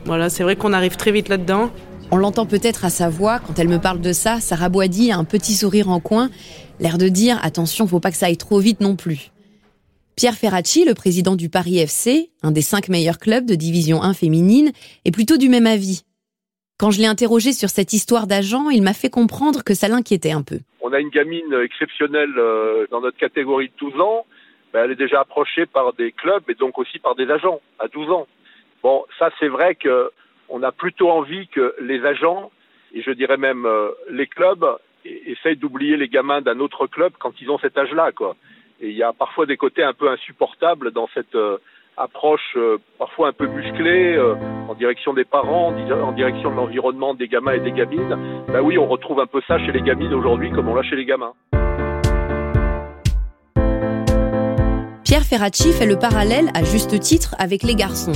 voilà, 0.06 0.30
c'est 0.30 0.44
vrai 0.44 0.56
qu'on 0.56 0.74
arrive 0.74 0.96
très 0.96 1.12
vite 1.12 1.30
là-dedans. 1.30 1.72
On 2.12 2.18
l'entend 2.18 2.46
peut-être 2.46 2.86
à 2.86 2.90
sa 2.90 3.10
voix 3.10 3.40
quand 3.40 3.58
elle 3.58 3.70
me 3.70 3.80
parle 3.80 4.02
de 4.02 4.14
ça. 4.14 4.40
Sarah 4.40 4.70
Boidi 4.70 5.12
a 5.12 5.18
un 5.18 5.24
petit 5.24 5.56
sourire 5.56 5.90
en 5.90 6.00
coin, 6.00 6.30
l'air 6.80 6.98
de 6.98 7.08
dire 7.10 7.40
attention, 7.44 7.88
faut 7.88 8.00
pas 8.00 8.12
que 8.12 8.18
ça 8.18 8.28
aille 8.28 8.38
trop 8.38 8.60
vite 8.60 8.82
non 8.82 8.96
plus. 8.96 9.32
Pierre 10.16 10.36
Ferracci, 10.36 10.86
le 10.86 10.94
président 10.94 11.36
du 11.36 11.50
Paris 11.50 11.78
FC, 11.78 12.30
un 12.42 12.52
des 12.52 12.62
cinq 12.62 12.88
meilleurs 12.88 13.18
clubs 13.18 13.46
de 13.46 13.56
division 13.56 14.02
1 14.02 14.14
féminine, 14.14 14.72
est 15.04 15.12
plutôt 15.12 15.36
du 15.36 15.50
même 15.50 15.68
avis. 15.68 16.04
Quand 16.80 16.90
je 16.90 17.00
l'ai 17.00 17.08
interrogé 17.08 17.52
sur 17.52 17.68
cette 17.68 17.92
histoire 17.92 18.26
d'agent, 18.26 18.70
il 18.70 18.82
m'a 18.82 18.94
fait 18.94 19.10
comprendre 19.10 19.62
que 19.66 19.74
ça 19.74 19.90
l'inquiétait 19.90 20.32
un 20.32 20.42
peu. 20.42 20.60
On 20.80 20.94
a 20.94 21.02
une 21.02 21.10
gamine 21.10 21.54
exceptionnelle 21.62 22.34
euh, 22.38 22.88
dans 22.92 23.02
notre 23.02 23.18
catégorie 23.18 23.68
de 23.68 23.74
12 23.78 24.00
ans. 24.00 24.26
Ben, 24.72 24.86
elle 24.86 24.92
est 24.92 24.96
déjà 24.96 25.20
approchée 25.20 25.66
par 25.66 25.92
des 25.92 26.14
clubs 26.14 26.44
et 26.50 26.56
donc 26.56 26.78
aussi 26.80 27.00
par 27.00 27.16
des 27.16 27.30
agents 27.30 27.60
à 27.80 27.90
12 27.90 28.10
ans. 28.12 28.28
Bon, 28.84 29.04
ça 29.20 29.32
c'est 29.38 29.50
vrai 29.50 29.76
qu'on 29.76 30.64
a 30.64 30.72
plutôt 30.72 31.10
envie 31.10 31.50
que 31.50 31.76
les 31.82 32.06
agents, 32.06 32.52
et 32.94 33.02
je 33.02 33.12
dirais 33.12 33.38
même 33.38 33.66
euh, 33.66 33.90
les 34.10 34.28
clubs, 34.28 34.66
essayent 35.04 35.58
d'oublier 35.58 35.98
les 35.98 36.08
gamins 36.08 36.42
d'un 36.42 36.60
autre 36.60 36.88
club 36.88 37.12
quand 37.20 37.34
ils 37.42 37.50
ont 37.50 37.60
cet 37.60 37.78
âge-là. 37.78 38.12
Et 38.82 38.90
il 38.90 38.96
y 38.96 39.04
a 39.04 39.14
parfois 39.14 39.46
des 39.46 39.58
côtés 39.58 39.84
un 39.84 39.94
peu 39.94 40.10
insupportables 40.10 40.92
dans 40.92 41.08
cette 41.14 41.38
approche 41.98 42.58
parfois 42.98 43.30
un 43.30 43.34
peu 43.34 43.48
musclée 43.48 44.20
en 44.68 44.74
direction 44.74 45.14
des 45.14 45.24
parents, 45.24 45.70
en 45.70 46.12
direction 46.12 46.52
de 46.52 46.56
l'environnement 46.56 47.14
des 47.14 47.28
gamins 47.28 47.54
et 47.54 47.62
des 47.62 47.72
gamines. 47.72 48.18
Ben 48.50 48.62
oui, 48.62 48.78
on 48.78 48.86
retrouve 48.88 49.22
un 49.22 49.28
peu 49.28 49.42
ça 49.48 49.58
chez 49.60 49.72
les 49.72 49.82
gamines 49.82 50.14
aujourd'hui 50.14 50.52
comme 50.52 50.68
on 50.68 50.76
l'a 50.76 50.84
chez 50.84 50.98
les 50.98 51.06
gamins. 51.06 51.34
Pierre 55.06 55.24
Ferracci 55.24 55.72
fait 55.72 55.86
le 55.86 55.98
parallèle 55.98 56.50
à 56.54 56.64
juste 56.64 57.00
titre 57.00 57.36
avec 57.40 57.64
les 57.64 57.76
garçons. 57.76 58.12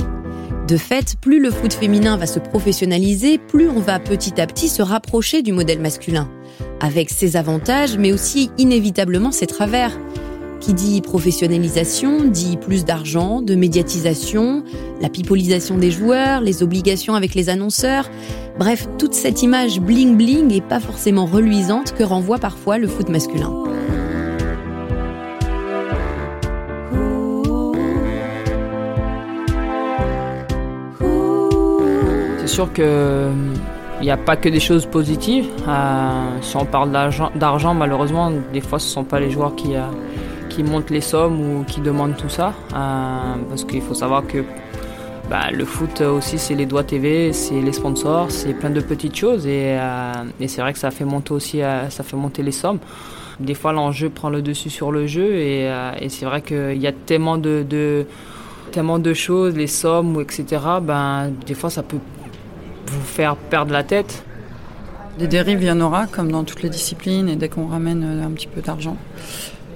De 0.68 0.76
fait, 0.76 1.14
plus 1.20 1.40
le 1.40 1.50
foot 1.50 1.72
féminin 1.72 2.16
va 2.16 2.26
se 2.26 2.38
professionnaliser, 2.38 3.38
plus 3.38 3.68
on 3.68 3.80
va 3.80 3.98
petit 3.98 4.40
à 4.40 4.46
petit 4.46 4.68
se 4.68 4.82
rapprocher 4.82 5.42
du 5.42 5.52
modèle 5.52 5.80
masculin, 5.80 6.28
avec 6.80 7.08
ses 7.08 7.36
avantages 7.36 7.96
mais 7.96 8.12
aussi 8.12 8.50
inévitablement 8.58 9.32
ses 9.32 9.46
travers. 9.46 9.92
Qui 10.60 10.74
dit 10.74 11.00
professionnalisation 11.00 12.24
dit 12.24 12.56
plus 12.56 12.84
d'argent, 12.84 13.40
de 13.40 13.54
médiatisation, 13.54 14.62
la 15.00 15.08
pipolisation 15.08 15.78
des 15.78 15.90
joueurs, 15.90 16.42
les 16.42 16.62
obligations 16.62 17.14
avec 17.14 17.34
les 17.34 17.48
annonceurs, 17.48 18.10
bref, 18.58 18.86
toute 18.98 19.14
cette 19.14 19.42
image 19.42 19.80
bling-bling 19.80 20.52
et 20.52 20.60
pas 20.60 20.80
forcément 20.80 21.24
reluisante 21.26 21.94
que 21.94 22.02
renvoie 22.02 22.38
parfois 22.38 22.78
le 22.78 22.88
foot 22.88 23.08
masculin. 23.08 23.52
sûr 32.50 32.72
que 32.72 33.30
il 34.00 34.04
n'y 34.04 34.10
a 34.10 34.16
pas 34.16 34.36
que 34.36 34.48
des 34.48 34.60
choses 34.60 34.86
positives. 34.86 35.48
Euh, 35.68 36.38
si 36.40 36.56
on 36.56 36.64
parle 36.64 36.90
d'argent, 36.90 37.74
malheureusement, 37.74 38.32
des 38.52 38.62
fois, 38.62 38.78
ce 38.78 38.86
ne 38.86 38.92
sont 38.92 39.04
pas 39.04 39.20
les 39.20 39.30
joueurs 39.30 39.54
qui, 39.54 39.76
euh, 39.76 39.82
qui 40.62 40.70
montent 40.70 40.90
les 40.90 41.00
sommes 41.00 41.40
ou 41.40 41.64
qui 41.64 41.80
demandent 41.80 42.16
tout 42.16 42.28
ça. 42.28 42.52
Euh, 42.74 43.34
parce 43.48 43.64
qu'il 43.64 43.80
faut 43.80 43.94
savoir 43.94 44.26
que 44.26 44.44
bah, 45.30 45.50
le 45.50 45.64
foot 45.64 46.02
aussi, 46.02 46.38
c'est 46.38 46.54
les 46.54 46.66
doigts 46.66 46.84
TV, 46.84 47.32
c'est 47.32 47.60
les 47.62 47.72
sponsors, 47.72 48.30
c'est 48.30 48.52
plein 48.52 48.68
de 48.68 48.80
petites 48.80 49.16
choses. 49.16 49.46
Et, 49.46 49.78
et 50.38 50.48
c'est 50.48 50.60
vrai 50.60 50.72
que 50.72 50.78
ça 50.78 50.90
fait 50.90 51.04
monter 51.04 51.32
aussi 51.32 51.60
ça 51.60 52.02
fait 52.02 52.16
monter 52.16 52.42
les 52.42 52.52
sommes. 52.52 52.78
Des 53.38 53.54
fois, 53.54 53.72
l'enjeu 53.72 54.10
prend 54.10 54.28
le 54.28 54.42
dessus 54.42 54.68
sur 54.68 54.92
le 54.92 55.06
jeu. 55.06 55.36
Et, 55.36 55.70
c'est 56.08 56.26
vrai 56.26 56.42
qu'il 56.42 56.76
y 56.78 56.86
a 56.86 56.92
tellement 56.92 57.38
de, 57.38 57.64
de, 57.68 58.06
tellement 58.72 58.98
de 58.98 59.14
choses, 59.14 59.54
les 59.54 59.68
sommes, 59.68 60.20
etc. 60.20 60.44
Ben, 60.82 61.30
des 61.46 61.54
fois, 61.54 61.70
ça 61.70 61.82
peut 61.82 62.00
vous 62.86 63.00
faire 63.00 63.36
perdre 63.36 63.72
la 63.72 63.84
tête. 63.84 64.24
Des 65.18 65.26
dérives, 65.26 65.62
il 65.62 65.68
y 65.68 65.70
en 65.70 65.80
aura, 65.80 66.06
comme 66.06 66.30
dans 66.30 66.44
toutes 66.44 66.62
les 66.62 66.70
disciplines, 66.70 67.28
et 67.28 67.36
dès 67.36 67.48
qu'on 67.48 67.66
ramène 67.66 68.04
euh, 68.04 68.26
un 68.26 68.30
petit 68.30 68.46
peu 68.46 68.60
d'argent. 68.60 68.96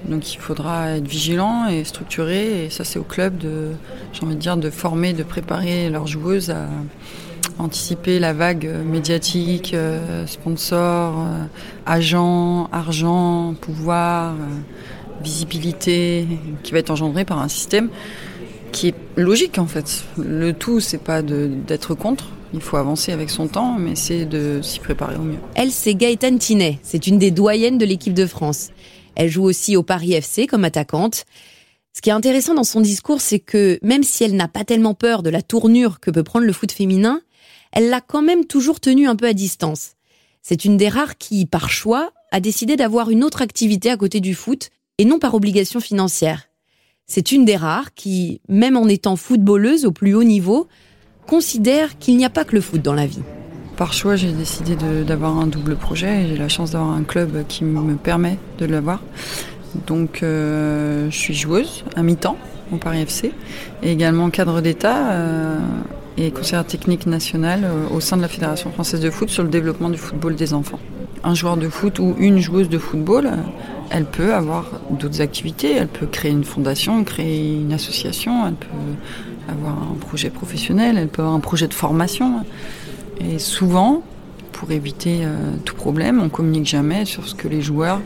Donc 0.09 0.33
il 0.33 0.39
faudra 0.39 0.91
être 0.91 1.07
vigilant 1.07 1.67
et 1.67 1.83
structuré, 1.83 2.65
et 2.65 2.69
ça 2.69 2.83
c'est 2.83 2.99
au 2.99 3.03
club 3.03 3.37
de, 3.37 3.71
j'ai 4.13 4.23
envie 4.23 4.35
de 4.35 4.39
dire, 4.39 4.57
de 4.57 4.69
former, 4.69 5.13
de 5.13 5.23
préparer 5.23 5.89
leurs 5.89 6.07
joueuses 6.07 6.51
à 6.51 6.67
anticiper 7.57 8.19
la 8.19 8.33
vague 8.33 8.69
médiatique, 8.85 9.73
euh, 9.73 10.27
sponsors, 10.27 11.19
euh, 11.19 11.45
agents, 11.85 12.69
argent, 12.71 13.55
pouvoir, 13.59 14.35
visibilité, 15.23 16.27
qui 16.63 16.71
va 16.71 16.79
être 16.79 16.91
engendrée 16.91 17.25
par 17.25 17.39
un 17.39 17.47
système 17.47 17.89
qui 18.71 18.89
est 18.89 18.95
logique 19.15 19.57
en 19.57 19.67
fait. 19.67 20.03
Le 20.17 20.51
tout, 20.51 20.79
c'est 20.81 21.01
pas 21.01 21.21
d'être 21.21 21.95
contre, 21.95 22.25
il 22.53 22.61
faut 22.61 22.77
avancer 22.77 23.11
avec 23.11 23.29
son 23.29 23.47
temps, 23.47 23.77
mais 23.79 23.95
c'est 23.95 24.25
de 24.25 24.61
s'y 24.61 24.79
préparer 24.79 25.15
au 25.15 25.21
mieux. 25.21 25.37
Elle, 25.55 25.71
c'est 25.71 25.95
Gaëtane 25.95 26.37
Tinet. 26.37 26.79
C'est 26.83 27.07
une 27.07 27.17
des 27.17 27.31
doyennes 27.31 27.77
de 27.77 27.85
l'équipe 27.85 28.13
de 28.13 28.25
France. 28.25 28.69
Elle 29.15 29.29
joue 29.29 29.43
aussi 29.43 29.75
au 29.75 29.83
Paris 29.83 30.13
FC 30.13 30.47
comme 30.47 30.65
attaquante. 30.65 31.25
Ce 31.93 32.01
qui 32.01 32.09
est 32.09 32.13
intéressant 32.13 32.53
dans 32.53 32.63
son 32.65 32.81
discours, 32.81 33.21
c'est 33.21 33.39
que 33.39 33.79
même 33.81 34.03
si 34.03 34.23
elle 34.23 34.35
n'a 34.35 34.49
pas 34.49 34.65
tellement 34.65 34.93
peur 34.93 35.23
de 35.23 35.29
la 35.29 35.41
tournure 35.41 35.99
que 35.99 36.11
peut 36.11 36.23
prendre 36.23 36.45
le 36.45 36.53
foot 36.53 36.71
féminin, 36.71 37.21
elle 37.71 37.89
l'a 37.89 38.01
quand 38.01 38.21
même 38.21 38.45
toujours 38.45 38.79
tenu 38.79 39.07
un 39.07 39.15
peu 39.15 39.27
à 39.27 39.33
distance. 39.33 39.91
C'est 40.41 40.65
une 40.65 40.77
des 40.77 40.89
rares 40.89 41.17
qui, 41.17 41.45
par 41.45 41.69
choix, 41.69 42.11
a 42.31 42.39
décidé 42.39 42.75
d'avoir 42.75 43.09
une 43.09 43.23
autre 43.23 43.41
activité 43.41 43.89
à 43.89 43.97
côté 43.97 44.19
du 44.19 44.35
foot 44.35 44.69
et 44.97 45.05
non 45.05 45.19
par 45.19 45.33
obligation 45.33 45.79
financière. 45.79 46.49
C'est 47.07 47.31
une 47.31 47.45
des 47.45 47.55
rares 47.55 47.93
qui, 47.93 48.41
même 48.49 48.77
en 48.77 48.87
étant 48.87 49.15
footballeuse 49.15 49.85
au 49.85 49.91
plus 49.91 50.15
haut 50.15 50.23
niveau, 50.23 50.67
considère 51.27 51.97
qu'il 51.97 52.17
n'y 52.17 52.25
a 52.25 52.29
pas 52.29 52.45
que 52.45 52.55
le 52.55 52.61
foot 52.61 52.81
dans 52.81 52.93
la 52.93 53.05
vie. 53.05 53.23
Par 53.77 53.91
choix, 53.91 54.15
j'ai 54.15 54.31
décidé 54.31 54.77
d'avoir 55.03 55.37
un 55.37 55.47
double 55.47 55.75
projet 55.75 56.23
et 56.23 56.27
j'ai 56.27 56.37
la 56.37 56.47
chance 56.47 56.71
d'avoir 56.71 56.91
un 56.91 57.03
club 57.03 57.45
qui 57.49 57.65
me 57.65 57.95
permet 57.95 58.37
de 58.57 58.65
l'avoir. 58.65 59.01
Donc, 59.87 60.23
euh, 60.23 61.09
je 61.09 61.17
suis 61.17 61.33
joueuse 61.33 61.83
à 61.97 62.01
mi-temps 62.01 62.37
au 62.71 62.77
Paris 62.77 63.01
FC 63.01 63.33
et 63.83 63.91
également 63.91 64.29
cadre 64.29 64.61
d'État 64.61 65.11
euh, 65.11 65.57
et 66.17 66.31
conseillère 66.31 66.65
technique 66.65 67.05
nationale 67.05 67.65
euh, 67.65 67.93
au 67.93 67.99
sein 67.99 68.15
de 68.15 68.21
la 68.21 68.29
Fédération 68.29 68.71
française 68.71 69.01
de 69.01 69.09
foot 69.09 69.29
sur 69.29 69.43
le 69.43 69.49
développement 69.49 69.89
du 69.89 69.97
football 69.97 70.35
des 70.35 70.53
enfants. 70.53 70.79
Un 71.25 71.35
joueur 71.35 71.57
de 71.57 71.67
foot 71.67 71.99
ou 71.99 72.15
une 72.17 72.39
joueuse 72.39 72.69
de 72.69 72.77
football, 72.77 73.29
elle 73.89 74.05
peut 74.05 74.33
avoir 74.33 74.71
d'autres 74.89 75.19
activités, 75.19 75.73
elle 75.73 75.89
peut 75.89 76.05
créer 76.05 76.31
une 76.31 76.45
fondation, 76.45 77.03
créer 77.03 77.55
une 77.55 77.73
association, 77.73 78.47
elle 78.47 78.53
peut 78.53 79.51
avoir 79.51 79.73
un 79.73 79.95
projet 79.95 80.29
professionnel, 80.29 80.97
elle 80.97 81.09
peut 81.09 81.23
avoir 81.23 81.35
un 81.35 81.41
projet 81.41 81.67
de 81.67 81.73
formation. 81.73 82.45
Et 83.19 83.39
souvent, 83.39 84.03
pour 84.51 84.71
éviter 84.71 85.19
euh, 85.23 85.35
tout 85.63 85.75
problème, 85.75 86.21
on 86.21 86.29
communique 86.29 86.65
jamais 86.65 87.05
sur 87.05 87.27
ce 87.27 87.35
que 87.35 87.47
les 87.47 87.61
joueurs 87.61 88.01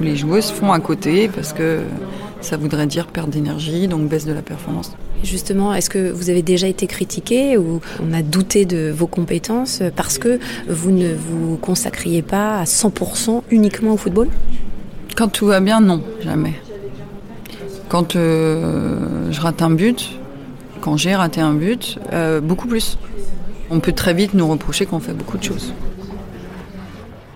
ou 0.00 0.04
les 0.04 0.16
joueuses 0.16 0.50
font 0.50 0.72
à 0.72 0.80
côté 0.80 1.28
parce 1.28 1.52
que 1.52 1.80
ça 2.40 2.56
voudrait 2.56 2.86
dire 2.86 3.06
perte 3.06 3.30
d'énergie, 3.30 3.86
donc 3.86 4.08
baisse 4.08 4.24
de 4.24 4.32
la 4.32 4.42
performance. 4.42 4.92
Justement, 5.22 5.74
est-ce 5.74 5.90
que 5.90 6.10
vous 6.10 6.30
avez 6.30 6.42
déjà 6.42 6.66
été 6.66 6.86
critiqué 6.86 7.58
ou 7.58 7.80
on 8.02 8.14
a 8.14 8.22
douté 8.22 8.64
de 8.64 8.90
vos 8.90 9.06
compétences 9.06 9.82
parce 9.94 10.16
que 10.16 10.38
vous 10.68 10.90
ne 10.90 11.12
vous 11.12 11.58
consacriez 11.58 12.22
pas 12.22 12.58
à 12.58 12.64
100% 12.64 13.42
uniquement 13.50 13.92
au 13.92 13.96
football? 13.98 14.28
Quand 15.16 15.28
tout 15.28 15.46
va 15.46 15.60
bien, 15.60 15.80
non, 15.80 16.02
jamais. 16.22 16.54
Quand 17.90 18.16
euh, 18.16 19.30
je 19.30 19.40
rate 19.40 19.60
un 19.60 19.70
but, 19.70 20.12
quand 20.80 20.96
j'ai 20.96 21.14
raté 21.14 21.42
un 21.42 21.52
but, 21.52 21.98
euh, 22.12 22.40
beaucoup 22.40 22.68
plus. 22.68 22.96
On 23.70 23.80
peut 23.80 23.92
très 23.92 24.14
vite 24.14 24.34
nous 24.34 24.48
reprocher 24.48 24.84
qu'on 24.84 24.98
fait 24.98 25.12
beaucoup 25.12 25.38
de 25.38 25.44
choses. 25.44 25.72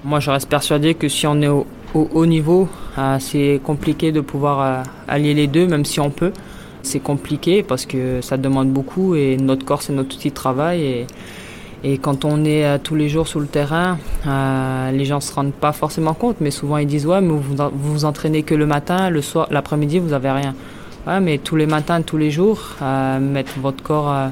Moi, 0.04 0.20
je 0.20 0.30
reste 0.30 0.48
persuadé 0.48 0.94
que 0.94 1.08
si 1.08 1.26
on 1.26 1.40
est 1.40 1.48
au, 1.48 1.66
haut 1.94 2.26
niveau, 2.26 2.68
euh, 2.98 3.18
c'est 3.20 3.60
compliqué 3.62 4.10
de 4.10 4.20
pouvoir 4.20 4.60
euh, 4.60 4.82
allier 5.06 5.32
les 5.32 5.46
deux, 5.46 5.66
même 5.66 5.84
si 5.84 6.00
on 6.00 6.10
peut. 6.10 6.32
C'est 6.82 7.00
compliqué 7.00 7.62
parce 7.62 7.86
que 7.86 8.20
ça 8.20 8.36
demande 8.36 8.70
beaucoup 8.70 9.14
et 9.14 9.36
notre 9.36 9.64
corps, 9.64 9.82
c'est 9.82 9.92
notre 9.92 10.16
outil 10.16 10.30
de 10.30 10.34
travail. 10.34 11.06
Et, 11.84 11.98
quand 11.98 12.24
on 12.24 12.46
est 12.46 12.78
tous 12.78 12.94
les 12.94 13.10
jours 13.10 13.28
sur 13.28 13.40
le 13.40 13.46
terrain, 13.46 13.98
les 14.24 15.04
gens 15.04 15.16
ne 15.16 15.20
se 15.20 15.34
rendent 15.34 15.52
pas 15.52 15.72
forcément 15.72 16.14
compte, 16.14 16.36
mais 16.40 16.50
souvent 16.50 16.78
ils 16.78 16.86
disent 16.86 17.06
Ouais, 17.06 17.20
mais 17.20 17.34
vous 17.34 17.56
vous, 17.74 18.04
entraînez 18.06 18.42
que 18.42 18.54
le 18.54 18.64
matin, 18.64 19.10
le 19.10 19.20
soir, 19.20 19.48
l'après-midi, 19.50 19.98
vous 19.98 20.08
n'avez 20.08 20.30
rien 20.30 20.54
mais 21.20 21.38
tous 21.38 21.56
les 21.56 21.66
matins, 21.66 22.02
tous 22.02 22.16
les 22.16 22.30
jours, 22.30 22.76
euh, 22.82 23.18
mettre 23.20 23.58
votre 23.60 23.82
corps 23.82 24.30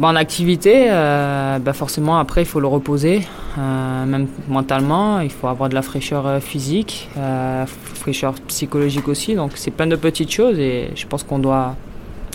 euh, 0.00 0.04
en 0.04 0.16
activité, 0.16 0.86
euh, 0.90 1.58
bah, 1.58 1.72
forcément 1.72 2.18
après 2.18 2.42
il 2.42 2.46
faut 2.46 2.60
le 2.60 2.66
reposer, 2.66 3.22
même 3.56 4.26
mentalement, 4.48 5.20
il 5.20 5.30
faut 5.30 5.48
avoir 5.48 5.68
de 5.68 5.74
la 5.74 5.82
fraîcheur 5.82 6.42
physique, 6.42 7.08
fraîcheur 7.94 8.34
psychologique 8.48 9.08
aussi, 9.08 9.34
donc 9.34 9.52
c'est 9.54 9.70
plein 9.70 9.86
de 9.86 9.96
petites 9.96 10.32
choses 10.32 10.58
et 10.58 10.90
je 10.94 11.06
pense 11.06 11.22
qu'on 11.22 11.38
doit 11.38 11.76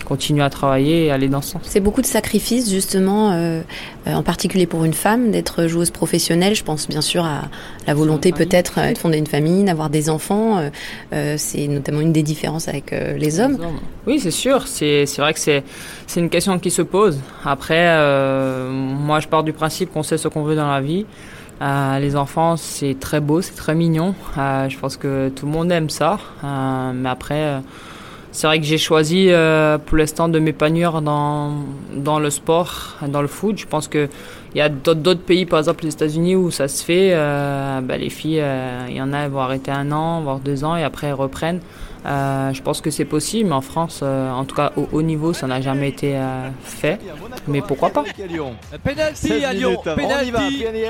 continuer 0.09 0.43
à 0.43 0.49
travailler 0.49 1.05
et 1.05 1.11
aller 1.11 1.29
dans 1.29 1.41
ce 1.43 1.51
sens. 1.51 1.61
C'est 1.65 1.79
beaucoup 1.79 2.01
de 2.01 2.07
sacrifices 2.07 2.71
justement, 2.71 3.31
euh, 3.31 3.61
euh, 4.07 4.13
en 4.13 4.23
particulier 4.23 4.65
pour 4.65 4.83
une 4.83 4.95
femme, 4.95 5.29
d'être 5.29 5.67
joueuse 5.67 5.91
professionnelle. 5.91 6.55
Je 6.55 6.63
pense 6.63 6.87
bien 6.87 7.01
sûr 7.01 7.23
à 7.23 7.43
la 7.85 7.93
volonté 7.93 8.31
peut-être 8.31 8.79
euh, 8.79 8.93
de 8.93 8.97
fonder 8.97 9.19
une 9.19 9.27
famille, 9.27 9.63
d'avoir 9.63 9.91
des 9.91 10.09
enfants. 10.09 10.69
c'est 11.37 11.67
notamment 11.67 12.01
une 12.01 12.11
des 12.11 12.23
différences 12.23 12.67
avec 12.67 12.91
les 12.91 13.39
hommes. 13.39 13.57
Oui, 14.07 14.19
c'est 14.19 14.31
sûr. 14.31 14.67
C'est 14.67 15.05
vrai 15.17 15.33
que 15.33 15.39
c'est 15.39 15.63
une 16.17 16.29
question 16.29 16.57
qui 16.57 16.71
se 16.71 16.81
pose. 16.81 17.19
Après, 17.45 17.85
moi 18.71 19.19
je 19.19 19.27
pars 19.27 19.43
du 19.43 19.53
principe 19.53 19.93
qu'on 19.93 20.03
sait 20.03 20.17
ce 20.17 20.27
qu'on 20.27 20.43
veut 20.43 20.55
dans 20.55 20.71
la 20.71 20.81
vie. 20.81 21.05
les 22.01 22.15
enfants, 22.15 22.57
c'est 22.57 22.97
très 22.99 23.19
beau, 23.19 23.41
c'est 23.41 23.55
très 23.55 23.75
mignon. 23.75 24.15
je 24.35 24.77
pense 24.77 24.97
que 24.97 25.29
tout 25.29 25.45
le 25.45 25.51
monde 25.51 25.71
aime 25.71 25.89
ça. 25.89 26.17
mais 26.43 27.09
après, 27.09 27.61
c'est 28.31 28.47
vrai 28.47 28.59
que 28.59 28.65
j'ai 28.65 28.77
choisi 28.77 29.27
euh, 29.29 29.77
pour 29.77 29.97
l'instant 29.97 30.29
de 30.29 30.39
m'épanouir 30.39 31.01
dans, 31.01 31.53
dans 31.95 32.19
le 32.19 32.29
sport, 32.29 32.97
dans 33.07 33.21
le 33.21 33.27
foot. 33.27 33.57
Je 33.57 33.65
pense 33.65 33.87
qu'il 33.87 34.09
y 34.55 34.61
a 34.61 34.69
d'autres 34.69 35.21
pays, 35.21 35.45
par 35.45 35.59
exemple 35.59 35.83
les 35.83 35.93
États-Unis, 35.93 36.35
où 36.35 36.51
ça 36.51 36.67
se 36.67 36.83
fait. 36.83 37.11
Euh, 37.13 37.81
bah, 37.81 37.97
les 37.97 38.09
filles, 38.09 38.41
euh, 38.41 38.85
il 38.89 38.95
y 38.95 39.01
en 39.01 39.13
a, 39.13 39.19
elles 39.19 39.31
vont 39.31 39.39
arrêter 39.39 39.71
un 39.71 39.91
an, 39.91 40.21
voire 40.21 40.39
deux 40.39 40.63
ans, 40.63 40.75
et 40.75 40.83
après 40.83 41.07
elles 41.07 41.13
reprennent. 41.13 41.61
Euh, 42.05 42.53
je 42.53 42.61
pense 42.61 42.79
que 42.79 42.91
c'est 42.91 43.05
possible, 43.05 43.49
mais 43.49 43.55
en 43.55 43.61
France, 43.61 44.01
euh, 44.03 44.31
en 44.31 44.45
tout 44.45 44.55
cas 44.55 44.71
au 44.77 44.87
haut 44.91 45.01
niveau, 45.01 45.33
ça 45.33 45.47
n'a 45.47 45.59
jamais 45.59 45.89
été 45.89 46.17
fait. 46.63 46.99
Mais 47.49 47.61
pourquoi 47.61 47.89
pas 47.89 48.03
Penalty 48.83 49.45
à 49.45 49.53
Lyon, 49.53 49.77
penalty, 49.83 50.31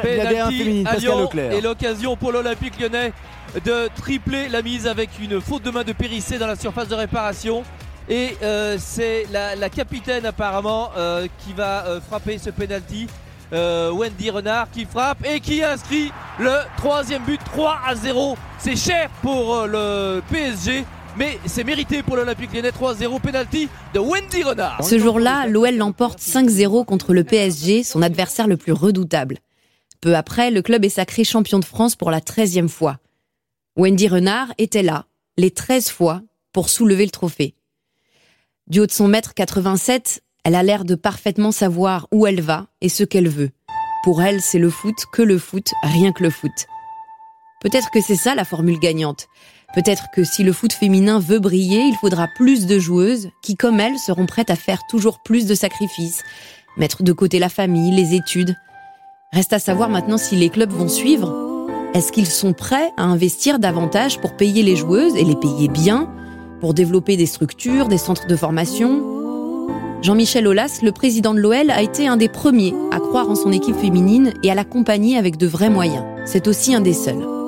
penalty 0.01 0.85
à 0.87 0.95
Lyon, 0.97 1.29
et 1.51 1.61
l'occasion 1.61 2.15
pour 2.15 2.31
l'Olympique 2.31 2.79
lyonnais 2.79 3.13
de 3.65 3.89
tripler 3.95 4.47
la 4.49 4.61
mise 4.61 4.85
avec 4.87 5.09
une 5.19 5.41
faute 5.41 5.63
de 5.63 5.71
main 5.71 5.83
de 5.83 5.93
Périssé 5.93 6.37
dans 6.37 6.47
la 6.47 6.55
surface 6.55 6.87
de 6.87 6.95
réparation. 6.95 7.63
Et 8.07 8.35
euh, 8.41 8.77
c'est 8.79 9.25
la, 9.31 9.55
la 9.55 9.69
capitaine 9.69 10.25
apparemment 10.25 10.89
euh, 10.97 11.27
qui 11.39 11.53
va 11.53 11.85
euh, 11.85 11.99
frapper 12.01 12.37
ce 12.37 12.49
penalty. 12.49 13.07
Euh, 13.51 13.91
Wendy 13.91 14.29
Renard 14.29 14.69
qui 14.71 14.85
frappe 14.85 15.25
et 15.25 15.39
qui 15.39 15.63
inscrit 15.63 16.11
le 16.39 16.51
troisième 16.77 17.23
but 17.23 17.39
3 17.45 17.79
à 17.87 17.95
0. 17.95 18.37
C'est 18.59 18.75
cher 18.75 19.09
pour 19.23 19.55
euh, 19.55 19.67
le 19.67 20.21
PSG. 20.31 20.85
Mais 21.17 21.39
c'est 21.45 21.63
mérité 21.63 22.03
pour 22.03 22.15
l'Olympique 22.15 22.53
Lyonnais 22.53 22.69
3-0 22.69 23.19
penalty 23.19 23.67
de 23.93 23.99
Wendy 23.99 24.43
Renard. 24.43 24.83
Ce 24.83 24.99
jour-là, 24.99 25.47
l'OL 25.47 25.75
l'emporte 25.75 26.19
5-0 26.19 26.85
contre 26.85 27.13
le 27.13 27.23
PSG, 27.23 27.83
son 27.83 28.01
adversaire 28.01 28.47
le 28.47 28.57
plus 28.57 28.71
redoutable. 28.71 29.39
Peu 30.01 30.15
après, 30.15 30.51
le 30.51 30.61
club 30.61 30.85
est 30.85 30.89
sacré 30.89 31.23
champion 31.23 31.59
de 31.59 31.65
France 31.65 31.95
pour 31.95 32.11
la 32.11 32.21
13e 32.21 32.69
fois. 32.69 32.99
Wendy 33.75 34.07
Renard 34.07 34.53
était 34.57 34.83
là, 34.83 35.05
les 35.37 35.51
13 35.51 35.89
fois, 35.89 36.21
pour 36.53 36.69
soulever 36.69 37.05
le 37.05 37.11
trophée. 37.11 37.55
Du 38.67 38.79
haut 38.79 38.85
de 38.85 38.91
son 38.91 39.07
mètre 39.07 39.33
87, 39.33 40.21
elle 40.43 40.55
a 40.55 40.63
l'air 40.63 40.85
de 40.85 40.95
parfaitement 40.95 41.51
savoir 41.51 42.07
où 42.11 42.27
elle 42.27 42.41
va 42.41 42.67
et 42.81 42.89
ce 42.89 43.03
qu'elle 43.03 43.29
veut. 43.29 43.51
Pour 44.03 44.21
elle, 44.21 44.41
c'est 44.41 44.59
le 44.59 44.69
foot, 44.69 44.95
que 45.11 45.21
le 45.21 45.37
foot, 45.37 45.71
rien 45.83 46.13
que 46.13 46.23
le 46.23 46.29
foot. 46.29 46.67
Peut-être 47.61 47.89
que 47.91 47.99
c'est 48.01 48.15
ça 48.15 48.35
la 48.35 48.45
formule 48.45 48.79
gagnante. 48.79 49.27
Peut-être 49.73 50.07
que 50.11 50.23
si 50.23 50.43
le 50.43 50.51
foot 50.51 50.73
féminin 50.73 51.19
veut 51.19 51.39
briller, 51.39 51.83
il 51.83 51.95
faudra 51.95 52.27
plus 52.27 52.65
de 52.65 52.79
joueuses 52.79 53.29
qui, 53.43 53.55
comme 53.55 53.79
elle, 53.79 53.99
seront 53.99 54.25
prêtes 54.25 54.49
à 54.49 54.55
faire 54.55 54.81
toujours 54.89 55.19
plus 55.19 55.45
de 55.45 55.53
sacrifices, 55.53 56.23
mettre 56.77 57.03
de 57.03 57.13
côté 57.13 57.37
la 57.37 57.49
famille, 57.49 57.91
les 57.95 58.15
études. 58.15 58.55
Reste 59.31 59.53
à 59.53 59.59
savoir 59.59 59.89
maintenant 59.89 60.17
si 60.17 60.35
les 60.35 60.49
clubs 60.49 60.71
vont 60.71 60.89
suivre. 60.89 61.67
Est-ce 61.93 62.11
qu'ils 62.11 62.27
sont 62.27 62.53
prêts 62.53 62.91
à 62.97 63.03
investir 63.03 63.59
davantage 63.59 64.19
pour 64.19 64.35
payer 64.35 64.63
les 64.63 64.75
joueuses 64.75 65.15
et 65.15 65.23
les 65.23 65.35
payer 65.35 65.67
bien, 65.67 66.09
pour 66.61 66.73
développer 66.73 67.15
des 67.15 67.27
structures, 67.27 67.87
des 67.87 67.97
centres 67.99 68.27
de 68.27 68.35
formation? 68.35 69.03
Jean-Michel 70.01 70.47
Aulas, 70.47 70.79
le 70.81 70.91
président 70.91 71.33
de 71.33 71.39
l'OL, 71.39 71.69
a 71.69 71.81
été 71.83 72.07
un 72.07 72.17
des 72.17 72.29
premiers 72.29 72.73
à 72.91 72.99
croire 72.99 73.29
en 73.29 73.35
son 73.35 73.51
équipe 73.51 73.75
féminine 73.75 74.33
et 74.43 74.49
à 74.49 74.55
l'accompagner 74.55 75.17
avec 75.17 75.37
de 75.37 75.45
vrais 75.45 75.69
moyens. 75.69 76.05
C'est 76.25 76.47
aussi 76.47 76.73
un 76.73 76.81
des 76.81 76.93
seuls. 76.93 77.38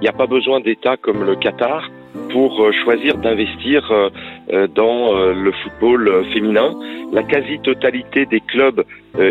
Il 0.00 0.02
n'y 0.02 0.08
a 0.08 0.12
pas 0.12 0.26
besoin 0.26 0.60
d'État 0.60 0.96
comme 0.96 1.24
le 1.24 1.36
Qatar 1.36 1.88
pour 2.30 2.62
euh, 2.62 2.72
choisir 2.84 3.16
d'investir 3.16 3.90
euh, 3.90 4.10
euh, 4.52 4.66
dans 4.66 5.14
le 5.14 5.52
football 5.52 6.24
féminin. 6.32 6.74
La 7.12 7.22
quasi-totalité 7.22 8.26
des 8.26 8.40
clubs 8.40 8.84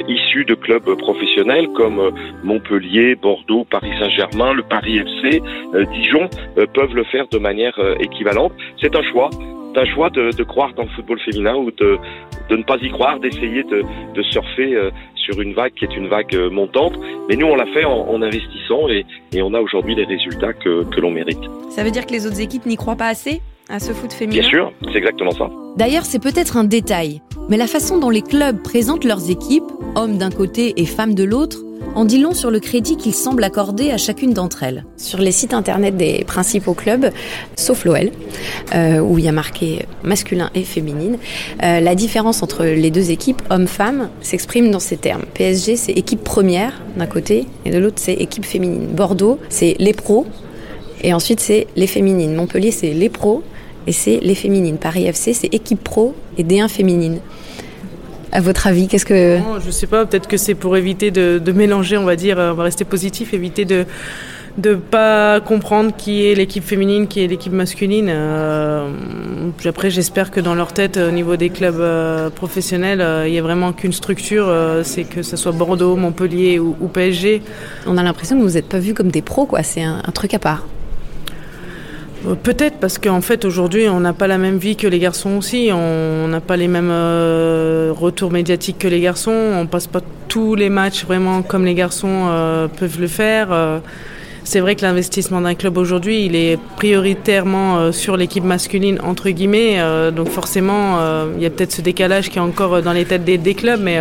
issus 0.08 0.46
de 0.46 0.56
clubs 0.56 0.98
professionnels 0.98 1.68
comme 1.76 2.12
Montpellier, 2.44 3.16
Bordeaux, 3.16 3.66
Paris 3.70 3.92
Saint-Germain, 4.00 4.54
le 4.54 4.64
Paris 4.64 4.98
FC, 4.98 5.42
Dijon 5.94 6.28
peuvent 6.74 6.96
le 6.96 7.04
faire 7.04 7.28
de 7.28 7.38
manière 7.38 7.78
équivalente. 8.00 8.54
C'est 8.82 8.96
un 8.96 9.04
choix 9.04 9.30
un 9.78 9.86
choix 9.86 10.10
de, 10.10 10.32
de, 10.32 10.44
croire 10.44 10.74
dans 10.74 10.84
le 10.84 10.90
football 10.90 11.20
féminin 11.20 11.56
ou 11.56 11.70
de, 11.70 11.98
de 12.50 12.56
ne 12.56 12.64
pas 12.64 12.78
y 12.82 12.90
croire, 12.90 13.20
d'essayer 13.20 13.62
de, 13.64 13.84
de, 14.14 14.24
surfer 14.24 14.90
sur 15.26 15.42
une 15.42 15.54
vague 15.54 15.74
qui 15.74 15.86
est 15.86 15.96
une 15.96 16.08
vague 16.08 16.34
euh, 16.36 16.50
montante. 16.50 16.94
Mais 17.28 17.36
nous, 17.36 17.48
on 17.48 17.56
l'a 17.56 17.66
fait 17.68 17.86
en, 17.86 18.08
en, 18.10 18.22
investissant 18.22 18.88
et, 18.90 19.06
et 19.34 19.42
on 19.42 19.54
a 19.54 19.60
aujourd'hui 19.60 19.96
les 19.96 20.06
résultats 20.06 20.54
que, 20.54 20.84
que 20.84 21.02
l'on 21.02 21.12
mérite. 21.12 21.40
Ça 21.70 21.84
veut 21.84 21.92
dire 21.92 22.06
que 22.06 22.14
les 22.14 22.26
autres 22.28 22.42
équipes 22.42 22.66
n'y 22.66 22.78
croient 22.78 22.96
pas 22.96 23.08
assez 23.08 23.42
à 23.70 23.80
ce 23.80 23.92
foot 23.94 24.14
féminin? 24.14 24.42
Bien 24.42 24.50
sûr, 24.50 24.72
c'est 24.92 24.98
exactement 24.98 25.32
ça. 25.32 25.50
D'ailleurs, 25.76 26.06
c'est 26.06 26.22
peut-être 26.22 26.58
un 26.58 26.64
détail, 26.64 27.22
mais 27.50 27.58
la 27.58 27.68
façon 27.68 27.98
dont 28.00 28.10
les 28.10 28.22
clubs 28.22 28.62
présentent 28.62 29.04
leurs 29.04 29.30
équipes, 29.30 29.64
hommes 29.96 30.18
d'un 30.18 30.30
côté 30.30 30.74
et 30.78 30.86
femmes 30.86 31.16
de 31.16 31.24
l'autre, 31.24 31.58
en 31.96 32.06
dit 32.06 32.20
long 32.20 32.34
sur 32.34 32.52
le 32.52 32.60
crédit 32.60 32.98
qu'ils 32.98 33.14
semblent 33.14 33.44
accorder 33.44 33.92
à 33.92 33.98
chacune 33.98 34.34
d'entre 34.34 34.64
elles. 34.64 34.86
Sur 34.98 35.20
les 35.20 35.32
sites 35.32 35.54
internet 35.54 35.96
des 35.96 36.24
principaux 36.26 36.74
clubs, 36.74 37.10
sauf 37.56 37.86
l'OL, 37.86 38.12
euh, 38.74 39.00
où 39.00 39.18
il 39.18 39.26
y 39.26 39.28
a 39.28 39.32
marqué 39.32 39.86
masculin 40.04 40.50
et 40.56 40.64
féminine, 40.64 41.18
euh, 41.64 41.80
la 41.80 41.96
différence 41.96 42.44
entre 42.44 42.66
les 42.66 42.92
deux 42.92 43.12
équipes, 43.12 43.42
hommes-femmes, 43.50 44.10
s'exprime 44.22 44.72
dans 44.72 44.80
ces 44.80 44.98
termes. 44.98 45.24
PSG, 45.34 45.76
c'est 45.76 45.94
équipe 45.94 46.24
première 46.24 46.82
d'un 46.98 47.08
côté, 47.08 47.46
et 47.66 47.72
de 47.72 47.78
l'autre, 47.78 47.98
c'est 47.98 48.14
équipe 48.14 48.46
féminine. 48.46 48.88
Bordeaux, 48.88 49.40
c'est 49.50 49.76
les 49.80 49.94
pros, 49.94 50.26
et 51.02 51.14
ensuite, 51.14 51.40
c'est 51.40 51.68
les 51.76 51.88
féminines. 51.88 52.36
Montpellier, 52.36 52.72
c'est 52.72 52.92
les 52.92 53.10
pros, 53.10 53.44
et 53.88 53.92
c'est 53.92 54.20
les 54.22 54.36
féminines. 54.36 54.78
Paris 54.78 55.06
FC, 55.06 55.34
c'est 55.34 55.54
équipe 55.54 55.84
pro 55.84 56.14
et 56.38 56.44
D1 56.44 56.68
féminine. 56.68 57.20
À 58.36 58.42
votre 58.42 58.68
avis, 58.68 58.88
qu'est-ce 58.90 59.06
que... 59.06 59.38
Non, 59.40 59.60
je 59.66 59.72
sais 59.72 59.88
pas, 59.88 60.06
peut-être 60.06 60.28
que 60.28 60.36
c'est 60.36 60.56
pour 60.56 60.76
éviter 60.76 61.10
de, 61.10 61.40
de, 61.40 61.52
mélanger, 61.54 61.98
on 61.98 62.04
va 62.04 62.18
dire, 62.18 62.38
on 62.38 62.54
va 62.54 62.64
rester 62.64 62.84
positif, 62.84 63.34
éviter 63.34 63.64
de 63.64 63.86
de 64.58 64.76
pas 64.76 65.42
comprendre 65.42 65.92
qui 65.96 66.26
est 66.26 66.36
l'équipe 66.36 66.64
féminine, 66.64 67.08
qui 67.08 67.24
est 67.24 67.28
l'équipe 67.28 67.52
masculine. 67.52 68.08
Euh, 68.10 68.90
après, 69.66 69.90
j'espère 69.90 70.32
que 70.32 70.40
dans 70.40 70.56
leur 70.56 70.72
tête, 70.74 70.98
au 70.98 71.12
niveau 71.12 71.36
des 71.36 71.50
clubs 71.50 71.80
euh, 71.80 72.30
professionnels, 72.30 73.02
euh, 73.02 73.28
il 73.28 73.34
n'y 73.34 73.40
a 73.40 73.42
vraiment 73.42 73.74
qu'une 73.74 73.94
structure, 73.94 74.46
euh, 74.48 74.84
c'est 74.84 75.04
que 75.04 75.24
ce 75.24 75.36
soit 75.36 75.52
Bordeaux, 75.52 75.96
Montpellier 75.96 76.60
ou, 76.60 76.76
ou, 76.80 76.88
PSG. 76.88 77.42
On 77.86 77.98
a 77.98 78.04
l'impression 78.04 78.38
que 78.38 78.44
vous 78.44 78.54
n'êtes 78.54 78.70
pas 78.70 78.80
vus 78.80 78.94
comme 78.94 79.10
des 79.10 79.22
pros, 79.22 79.46
quoi. 79.46 79.64
C'est 79.64 79.84
un, 79.84 80.02
un 80.06 80.12
truc 80.12 80.34
à 80.34 80.40
part. 80.40 80.66
Peut-être 82.34 82.78
parce 82.80 82.98
qu'en 82.98 83.22
fait 83.22 83.46
aujourd'hui 83.46 83.88
on 83.88 84.00
n'a 84.00 84.14
pas 84.14 84.26
la 84.26 84.40
même 84.40 84.58
vie 84.58 84.76
que 84.76 84.88
les 84.88 84.98
garçons 84.98 85.38
aussi, 85.38 85.70
on 85.72 86.28
n'a 86.28 86.42
pas 86.42 86.58
les 86.58 86.68
mêmes 86.68 86.90
euh, 86.92 87.94
retours 87.96 88.32
médiatiques 88.32 88.80
que 88.80 88.88
les 88.88 89.00
garçons, 89.00 89.32
on 89.32 89.68
passe 89.68 89.86
pas 89.86 90.02
tous 90.28 90.56
les 90.56 90.70
matchs 90.70 91.06
vraiment 91.06 91.44
comme 91.44 91.66
les 91.66 91.76
garçons 91.76 92.26
euh, 92.30 92.68
peuvent 92.68 93.00
le 93.00 93.08
faire. 93.08 93.50
Euh, 93.52 93.78
c'est 94.44 94.60
vrai 94.60 94.76
que 94.76 94.82
l'investissement 94.82 95.40
d'un 95.42 95.54
club 95.54 95.78
aujourd'hui 95.78 96.26
il 96.26 96.36
est 96.36 96.58
prioritairement 96.78 97.78
euh, 97.78 97.92
sur 97.92 98.18
l'équipe 98.18 98.44
masculine 98.44 99.00
entre 99.04 99.30
guillemets, 99.30 99.76
euh, 99.80 100.10
donc 100.10 100.30
forcément 100.30 100.98
il 101.38 101.44
y 101.44 101.46
a 101.46 101.52
peut-être 101.52 101.74
ce 101.74 101.82
décalage 101.82 102.30
qui 102.30 102.40
est 102.40 102.42
encore 102.42 102.82
dans 102.82 102.94
les 102.94 103.06
têtes 103.06 103.24
des, 103.24 103.38
des 103.38 103.54
clubs, 103.54 103.82
mais 103.82 104.00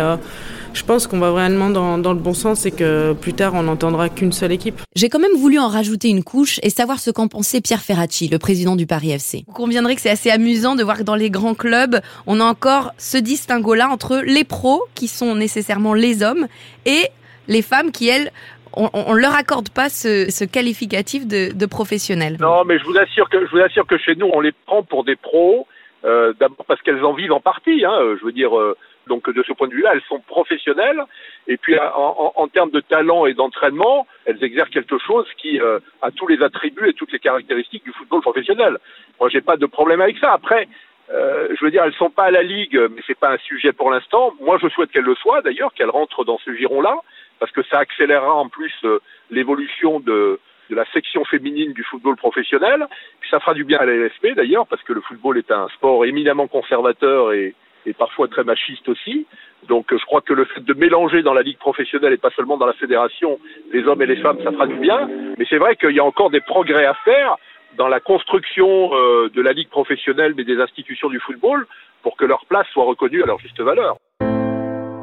je 0.75 0.83
pense 0.83 1.07
qu'on 1.07 1.19
va 1.19 1.31
vraiment 1.31 1.69
dans, 1.69 1.97
dans, 1.97 2.13
le 2.13 2.19
bon 2.19 2.33
sens 2.33 2.65
et 2.65 2.71
que 2.71 3.13
plus 3.13 3.33
tard 3.33 3.53
on 3.55 3.63
n'entendra 3.63 4.09
qu'une 4.09 4.33
seule 4.33 4.51
équipe. 4.51 4.75
J'ai 4.95 5.09
quand 5.09 5.19
même 5.19 5.35
voulu 5.35 5.57
en 5.57 5.67
rajouter 5.67 6.09
une 6.09 6.23
couche 6.23 6.59
et 6.63 6.69
savoir 6.69 6.99
ce 6.99 7.11
qu'en 7.11 7.27
pensait 7.27 7.61
Pierre 7.61 7.79
Ferracci, 7.81 8.27
le 8.27 8.37
président 8.39 8.75
du 8.75 8.85
Paris 8.85 9.11
FC. 9.11 9.45
Vous 9.47 9.53
conviendrez 9.53 9.95
que 9.95 10.01
c'est 10.01 10.09
assez 10.09 10.29
amusant 10.29 10.75
de 10.75 10.83
voir 10.83 10.97
que 10.97 11.03
dans 11.03 11.15
les 11.15 11.29
grands 11.29 11.55
clubs, 11.55 12.01
on 12.27 12.41
a 12.41 12.43
encore 12.43 12.91
ce 12.97 13.17
distinguo-là 13.17 13.89
entre 13.89 14.21
les 14.25 14.43
pros, 14.43 14.83
qui 14.95 15.07
sont 15.07 15.35
nécessairement 15.35 15.93
les 15.93 16.23
hommes, 16.23 16.47
et 16.85 17.07
les 17.47 17.61
femmes 17.61 17.91
qui, 17.91 18.09
elles, 18.09 18.31
on, 18.73 18.89
on 18.93 19.13
leur 19.13 19.33
accorde 19.33 19.69
pas 19.69 19.87
ce, 19.89 20.29
ce 20.29 20.43
qualificatif 20.43 21.25
de, 21.25 21.53
de 21.53 21.65
professionnel. 21.65 22.37
Non, 22.41 22.65
mais 22.65 22.77
je 22.79 22.83
vous 22.83 22.97
assure 22.97 23.29
que 23.29 23.45
je 23.45 23.51
vous 23.51 23.61
assure 23.61 23.87
que 23.87 23.97
chez 23.97 24.15
nous, 24.15 24.29
on 24.33 24.41
les 24.41 24.51
prend 24.65 24.83
pour 24.83 25.05
des 25.05 25.15
pros. 25.15 25.67
Euh, 26.03 26.33
D'abord 26.39 26.65
parce 26.67 26.81
qu'elles 26.81 27.03
en 27.03 27.13
vivent 27.13 27.31
en 27.31 27.39
partie. 27.39 27.85
Hein, 27.85 27.97
je 28.19 28.25
veux 28.25 28.33
dire. 28.33 28.57
Euh, 28.57 28.75
donc 29.07 29.29
de 29.29 29.43
ce 29.43 29.53
point 29.53 29.67
de 29.67 29.73
vue-là, 29.73 29.91
elles 29.93 30.01
sont 30.07 30.19
professionnelles. 30.19 31.01
Et 31.47 31.57
puis 31.57 31.77
en, 31.79 32.47
termes 32.47 32.71
de 32.71 32.79
talent 32.79 33.25
et 33.25 33.33
d'entraînement, 33.33 34.07
elles 34.25 34.43
exercent 34.43 34.69
quelque 34.69 34.97
chose 34.97 35.27
qui 35.37 35.59
euh, 35.59 35.79
a 36.01 36.11
tous 36.11 36.27
les 36.27 36.41
attributs 36.41 36.89
et 36.89 36.93
toutes 36.93 37.11
les 37.11 37.19
caractéristiques 37.19 37.83
du 37.83 37.91
football 37.91 38.21
professionnel. 38.21 38.77
Moi, 39.19 39.29
j'ai 39.29 39.41
pas 39.41 39.57
de 39.57 39.65
problème 39.65 40.01
avec 40.01 40.17
ça. 40.17 40.33
Après, 40.33 40.67
euh, 41.11 41.49
je 41.57 41.63
veux 41.63 41.71
dire, 41.71 41.83
elles 41.83 41.93
sont 41.93 42.09
pas 42.09 42.25
à 42.25 42.31
la 42.31 42.43
ligue, 42.43 42.79
mais 42.91 43.01
c'est 43.05 43.17
pas 43.17 43.31
un 43.31 43.37
sujet 43.37 43.73
pour 43.73 43.91
l'instant. 43.91 44.33
Moi, 44.41 44.57
je 44.61 44.67
souhaite 44.69 44.91
qu'elles 44.91 45.03
le 45.03 45.15
soient 45.15 45.41
d'ailleurs, 45.41 45.73
qu'elles 45.73 45.89
rentrent 45.89 46.25
dans 46.25 46.39
ce 46.39 46.55
giron-là, 46.55 46.95
parce 47.39 47.51
que 47.51 47.63
ça 47.63 47.79
accélérera 47.79 48.33
en 48.33 48.49
plus 48.49 48.73
euh, 48.83 48.99
l'évolution 49.29 49.99
de 49.99 50.39
de 50.69 50.75
la 50.75 50.85
section 50.91 51.23
féminine 51.25 51.73
du 51.73 51.83
football 51.83 52.15
professionnel. 52.15 52.87
Ça 53.29 53.39
fera 53.39 53.53
du 53.53 53.63
bien 53.63 53.79
à 53.79 53.85
la 53.85 53.93
LFP 53.95 54.35
d'ailleurs, 54.35 54.67
parce 54.67 54.81
que 54.83 54.93
le 54.93 55.01
football 55.01 55.37
est 55.37 55.51
un 55.51 55.67
sport 55.69 56.05
éminemment 56.05 56.47
conservateur 56.47 57.33
et, 57.33 57.53
et 57.85 57.93
parfois 57.93 58.27
très 58.27 58.43
machiste 58.43 58.87
aussi. 58.89 59.25
Donc 59.67 59.87
je 59.91 60.05
crois 60.05 60.21
que 60.21 60.33
le 60.33 60.45
fait 60.45 60.61
de 60.61 60.73
mélanger 60.73 61.23
dans 61.23 61.33
la 61.33 61.41
ligue 61.41 61.57
professionnelle 61.57 62.13
et 62.13 62.17
pas 62.17 62.31
seulement 62.35 62.57
dans 62.57 62.65
la 62.65 62.73
fédération 62.73 63.39
les 63.73 63.83
hommes 63.85 64.01
et 64.01 64.05
les 64.05 64.17
femmes, 64.17 64.37
ça 64.43 64.51
fera 64.51 64.67
du 64.67 64.75
bien. 64.75 65.09
Mais 65.37 65.45
c'est 65.49 65.57
vrai 65.57 65.75
qu'il 65.75 65.91
y 65.91 65.99
a 65.99 66.05
encore 66.05 66.29
des 66.29 66.41
progrès 66.41 66.85
à 66.85 66.93
faire 67.05 67.37
dans 67.77 67.87
la 67.87 67.99
construction 67.99 68.91
euh, 68.93 69.29
de 69.33 69.41
la 69.41 69.51
ligue 69.51 69.69
professionnelle 69.69 70.33
mais 70.37 70.43
des 70.43 70.59
institutions 70.59 71.09
du 71.09 71.19
football 71.19 71.67
pour 72.03 72.15
que 72.15 72.25
leur 72.25 72.45
place 72.45 72.67
soit 72.71 72.85
reconnue 72.85 73.23
à 73.23 73.25
leur 73.25 73.39
juste 73.39 73.59
valeur. 73.59 73.97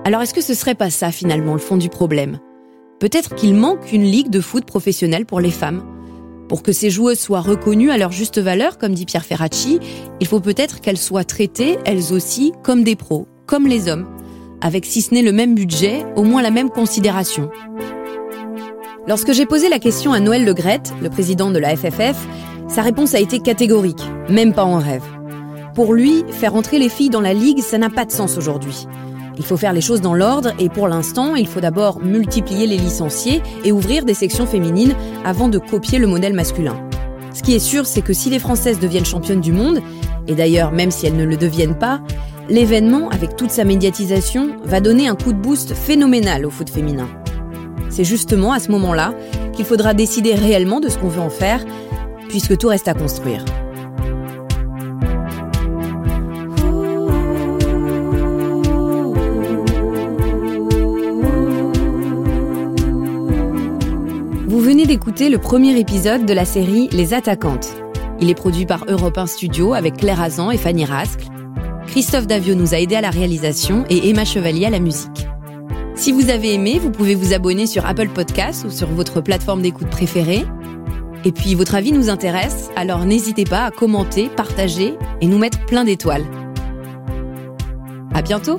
Alors 0.04 0.22
est-ce 0.22 0.34
que 0.34 0.40
ce 0.40 0.54
serait 0.54 0.74
pas 0.74 0.90
ça 0.90 1.10
finalement 1.10 1.52
le 1.52 1.60
fond 1.60 1.76
du 1.76 1.88
problème? 1.88 2.38
Peut-être 3.00 3.34
qu'il 3.34 3.54
manque 3.54 3.92
une 3.92 4.04
ligue 4.04 4.30
de 4.30 4.40
foot 4.40 4.64
professionnelle 4.64 5.26
pour 5.26 5.40
les 5.40 5.50
femmes? 5.50 5.82
Pour 6.52 6.62
que 6.62 6.72
ces 6.72 6.90
joueuses 6.90 7.18
soient 7.18 7.40
reconnues 7.40 7.90
à 7.90 7.96
leur 7.96 8.12
juste 8.12 8.38
valeur, 8.38 8.76
comme 8.76 8.92
dit 8.92 9.06
Pierre 9.06 9.24
Ferracci, 9.24 9.80
il 10.20 10.26
faut 10.26 10.40
peut-être 10.40 10.82
qu'elles 10.82 10.98
soient 10.98 11.24
traitées, 11.24 11.78
elles 11.86 12.12
aussi, 12.12 12.52
comme 12.62 12.84
des 12.84 12.94
pros, 12.94 13.26
comme 13.46 13.66
les 13.66 13.88
hommes, 13.88 14.06
avec 14.60 14.84
si 14.84 15.00
ce 15.00 15.14
n'est 15.14 15.22
le 15.22 15.32
même 15.32 15.54
budget, 15.54 16.04
au 16.14 16.24
moins 16.24 16.42
la 16.42 16.50
même 16.50 16.68
considération. 16.68 17.48
Lorsque 19.08 19.32
j'ai 19.32 19.46
posé 19.46 19.70
la 19.70 19.78
question 19.78 20.12
à 20.12 20.20
Noël 20.20 20.44
Le 20.44 20.52
le 21.00 21.08
président 21.08 21.50
de 21.50 21.58
la 21.58 21.74
FFF, 21.74 22.18
sa 22.68 22.82
réponse 22.82 23.14
a 23.14 23.20
été 23.20 23.38
catégorique, 23.38 24.02
même 24.28 24.52
pas 24.52 24.64
en 24.64 24.78
rêve. 24.78 25.04
Pour 25.74 25.94
lui, 25.94 26.22
faire 26.32 26.54
entrer 26.54 26.78
les 26.78 26.90
filles 26.90 27.08
dans 27.08 27.22
la 27.22 27.32
ligue, 27.32 27.60
ça 27.60 27.78
n'a 27.78 27.88
pas 27.88 28.04
de 28.04 28.12
sens 28.12 28.36
aujourd'hui. 28.36 28.86
Il 29.38 29.44
faut 29.44 29.56
faire 29.56 29.72
les 29.72 29.80
choses 29.80 30.00
dans 30.00 30.14
l'ordre 30.14 30.52
et 30.58 30.68
pour 30.68 30.88
l'instant, 30.88 31.34
il 31.34 31.46
faut 31.46 31.60
d'abord 31.60 32.00
multiplier 32.00 32.66
les 32.66 32.76
licenciés 32.76 33.42
et 33.64 33.72
ouvrir 33.72 34.04
des 34.04 34.14
sections 34.14 34.46
féminines 34.46 34.94
avant 35.24 35.48
de 35.48 35.58
copier 35.58 35.98
le 35.98 36.06
modèle 36.06 36.34
masculin. 36.34 36.76
Ce 37.34 37.42
qui 37.42 37.54
est 37.54 37.58
sûr, 37.58 37.86
c'est 37.86 38.02
que 38.02 38.12
si 38.12 38.28
les 38.28 38.38
Françaises 38.38 38.78
deviennent 38.78 39.06
championnes 39.06 39.40
du 39.40 39.52
monde, 39.52 39.80
et 40.28 40.34
d'ailleurs 40.34 40.72
même 40.72 40.90
si 40.90 41.06
elles 41.06 41.16
ne 41.16 41.24
le 41.24 41.36
deviennent 41.36 41.78
pas, 41.78 42.00
l'événement, 42.48 43.08
avec 43.08 43.36
toute 43.36 43.50
sa 43.50 43.64
médiatisation, 43.64 44.56
va 44.64 44.80
donner 44.80 45.08
un 45.08 45.14
coup 45.14 45.32
de 45.32 45.38
boost 45.38 45.74
phénoménal 45.74 46.44
au 46.44 46.50
foot 46.50 46.68
féminin. 46.68 47.08
C'est 47.88 48.04
justement 48.04 48.52
à 48.52 48.58
ce 48.58 48.70
moment-là 48.70 49.14
qu'il 49.54 49.64
faudra 49.64 49.94
décider 49.94 50.34
réellement 50.34 50.80
de 50.80 50.88
ce 50.88 50.98
qu'on 50.98 51.08
veut 51.08 51.20
en 51.20 51.30
faire, 51.30 51.64
puisque 52.28 52.56
tout 52.58 52.68
reste 52.68 52.88
à 52.88 52.94
construire. 52.94 53.44
D'écouter 64.92 65.30
le 65.30 65.38
premier 65.38 65.80
épisode 65.80 66.26
de 66.26 66.34
la 66.34 66.44
série 66.44 66.86
Les 66.92 67.14
Attaquantes. 67.14 67.74
Il 68.20 68.28
est 68.28 68.34
produit 68.34 68.66
par 68.66 68.84
Europe 68.88 69.16
1 69.16 69.26
Studio 69.26 69.72
avec 69.72 69.96
Claire 69.96 70.20
Azan 70.20 70.50
et 70.50 70.58
Fanny 70.58 70.84
Rascle. 70.84 71.28
Christophe 71.86 72.26
Davio 72.26 72.54
nous 72.54 72.74
a 72.74 72.78
aidé 72.78 72.96
à 72.96 73.00
la 73.00 73.08
réalisation 73.08 73.86
et 73.88 74.10
Emma 74.10 74.26
Chevalier 74.26 74.66
à 74.66 74.70
la 74.70 74.80
musique. 74.80 75.26
Si 75.94 76.12
vous 76.12 76.28
avez 76.28 76.52
aimé, 76.52 76.78
vous 76.78 76.90
pouvez 76.90 77.14
vous 77.14 77.32
abonner 77.32 77.66
sur 77.66 77.86
Apple 77.86 78.10
Podcasts 78.10 78.66
ou 78.66 78.70
sur 78.70 78.88
votre 78.88 79.22
plateforme 79.22 79.62
d'écoute 79.62 79.88
préférée. 79.88 80.44
Et 81.24 81.32
puis 81.32 81.54
votre 81.54 81.74
avis 81.74 81.92
nous 81.92 82.10
intéresse, 82.10 82.68
alors 82.76 83.06
n'hésitez 83.06 83.44
pas 83.44 83.64
à 83.64 83.70
commenter, 83.70 84.28
partager 84.28 84.98
et 85.22 85.26
nous 85.26 85.38
mettre 85.38 85.64
plein 85.64 85.84
d'étoiles. 85.84 86.26
À 88.12 88.20
bientôt! 88.20 88.58